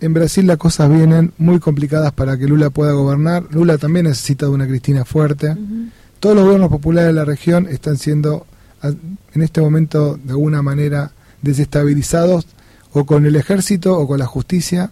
en 0.00 0.14
Brasil 0.14 0.46
las 0.46 0.58
cosas 0.58 0.90
vienen 0.90 1.32
muy 1.38 1.58
complicadas 1.58 2.12
para 2.12 2.36
que 2.36 2.46
Lula 2.46 2.70
pueda 2.70 2.92
gobernar, 2.92 3.44
Lula 3.50 3.78
también 3.78 4.06
necesita 4.06 4.46
de 4.46 4.52
una 4.52 4.66
Cristina 4.66 5.04
fuerte, 5.04 5.56
todos 6.20 6.34
los 6.34 6.44
gobiernos 6.44 6.70
populares 6.70 7.08
de 7.08 7.12
la 7.14 7.24
región 7.24 7.66
están 7.68 7.96
siendo 7.96 8.46
en 8.82 9.42
este 9.42 9.60
momento 9.60 10.18
de 10.22 10.30
alguna 10.30 10.62
manera 10.62 11.12
desestabilizados 11.42 12.46
o 12.92 13.04
con 13.04 13.26
el 13.26 13.36
ejército 13.36 13.98
o 13.98 14.06
con 14.06 14.18
la 14.18 14.26
justicia 14.26 14.90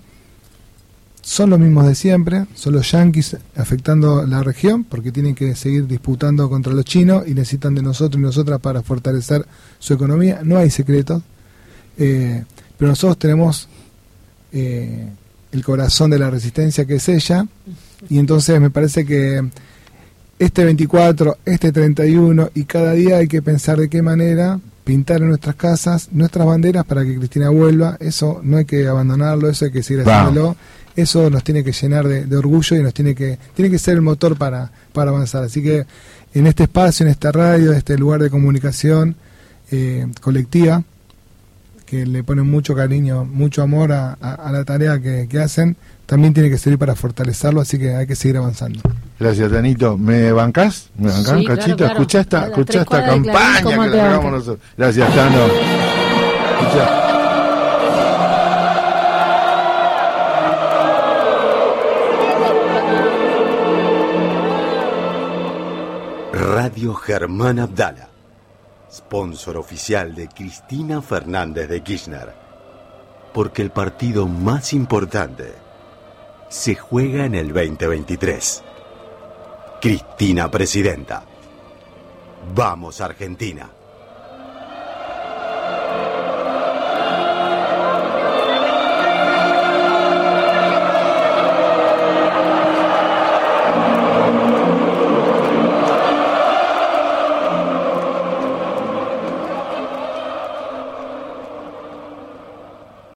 son 1.24 1.48
los 1.48 1.58
mismos 1.58 1.87
de 1.87 1.94
siempre, 1.94 2.44
son 2.54 2.74
los 2.74 2.92
yanquis 2.92 3.38
afectando 3.56 4.26
la 4.26 4.42
región 4.42 4.84
porque 4.84 5.10
tienen 5.10 5.34
que 5.34 5.56
seguir 5.56 5.87
disputando 5.87 6.50
contra 6.50 6.74
los 6.74 6.84
chinos 6.84 7.24
y 7.26 7.32
necesitan 7.32 7.74
de 7.74 7.80
nosotros 7.80 8.20
y 8.20 8.22
nosotras 8.22 8.60
para 8.60 8.82
fortalecer 8.82 9.46
su 9.78 9.94
economía. 9.94 10.40
No 10.44 10.58
hay 10.58 10.68
secretos, 10.68 11.22
eh, 11.96 12.44
pero 12.76 12.90
nosotros 12.90 13.18
tenemos 13.18 13.70
eh, 14.52 15.08
el 15.50 15.64
corazón 15.64 16.10
de 16.10 16.18
la 16.18 16.28
resistencia 16.28 16.84
que 16.84 16.96
es 16.96 17.08
ella 17.08 17.46
y 18.10 18.18
entonces 18.18 18.60
me 18.60 18.68
parece 18.68 19.06
que 19.06 19.48
este 20.38 20.64
24, 20.66 21.38
este 21.46 21.72
31 21.72 22.50
y 22.54 22.64
cada 22.64 22.92
día 22.92 23.16
hay 23.16 23.28
que 23.28 23.40
pensar 23.40 23.78
de 23.78 23.88
qué 23.88 24.02
manera 24.02 24.60
pintar 24.84 25.22
en 25.22 25.28
nuestras 25.28 25.56
casas 25.56 26.10
nuestras 26.12 26.46
banderas 26.46 26.84
para 26.84 27.02
que 27.02 27.16
Cristina 27.16 27.48
vuelva. 27.48 27.96
Eso 27.98 28.42
no 28.42 28.58
hay 28.58 28.66
que 28.66 28.87
abandonarlo, 28.87 29.48
eso 29.48 29.64
hay 29.64 29.72
que 29.72 29.82
seguir 29.82 30.06
haciéndolo 30.06 30.54
eso 30.96 31.28
nos 31.30 31.42
tiene 31.44 31.64
que 31.64 31.72
llenar 31.72 32.07
de, 32.07 32.37
orgullo 32.37 32.76
y 32.76 32.83
nos 32.83 32.94
tiene 32.94 33.14
que, 33.14 33.38
tiene 33.54 33.70
que 33.70 33.78
ser 33.78 33.94
el 33.94 34.02
motor 34.02 34.37
para, 34.37 34.70
para 34.92 35.11
avanzar. 35.11 35.44
Así 35.44 35.62
que 35.62 35.87
en 36.35 36.46
este 36.46 36.64
espacio, 36.64 37.04
en 37.07 37.11
esta 37.11 37.33
radio, 37.33 37.72
en 37.72 37.78
este 37.78 37.96
lugar 37.98 38.20
de 38.20 38.30
comunicación 38.30 39.16
eh, 39.70 40.07
colectiva, 40.20 40.83
que 41.87 42.07
le 42.07 42.24
ponen 42.24 42.50
mucho 42.50 42.74
cariño, 42.74 43.24
mucho 43.24 43.62
amor 43.62 43.92
a, 43.92 44.16
la 44.20 44.64
tarea 44.64 45.00
que, 45.00 45.38
hacen, 45.38 45.76
también 46.07 46.35
tiene 46.35 46.50
que 46.50 46.59
servir 46.59 46.78
para 46.78 46.94
fortalecerlo, 46.94 47.61
así 47.61 47.78
que 47.78 47.94
hay 47.94 48.07
que 48.07 48.16
seguir 48.16 48.37
avanzando. 48.38 48.80
Gracias, 49.20 49.50
Danito. 49.50 49.96
¿Me 49.96 50.33
bancás? 50.33 50.90
¿Me 50.96 51.11
bancás 51.11 51.33
un 51.33 51.44
cachito? 51.44 51.87
Escuchá 51.87 52.20
esta, 52.20 52.46
esta 52.46 52.85
campaña 52.85 53.62
que 53.62 53.90
le 53.90 54.00
hagamos 54.00 54.33
nosotros. 54.33 54.59
Gracias, 54.76 55.14
Tano. 55.14 57.03
Radio 66.34 66.94
Germán 66.94 67.60
Abdala, 67.60 68.08
sponsor 68.90 69.56
oficial 69.56 70.16
de 70.16 70.26
Cristina 70.26 71.00
Fernández 71.00 71.68
de 71.68 71.80
Kirchner, 71.80 72.34
porque 73.32 73.62
el 73.62 73.70
partido 73.70 74.26
más 74.26 74.72
importante 74.72 75.54
se 76.48 76.74
juega 76.74 77.24
en 77.24 77.36
el 77.36 77.52
2023. 77.52 78.64
Cristina 79.80 80.50
Presidenta. 80.50 81.22
Vamos 82.52 83.00
Argentina. 83.00 83.70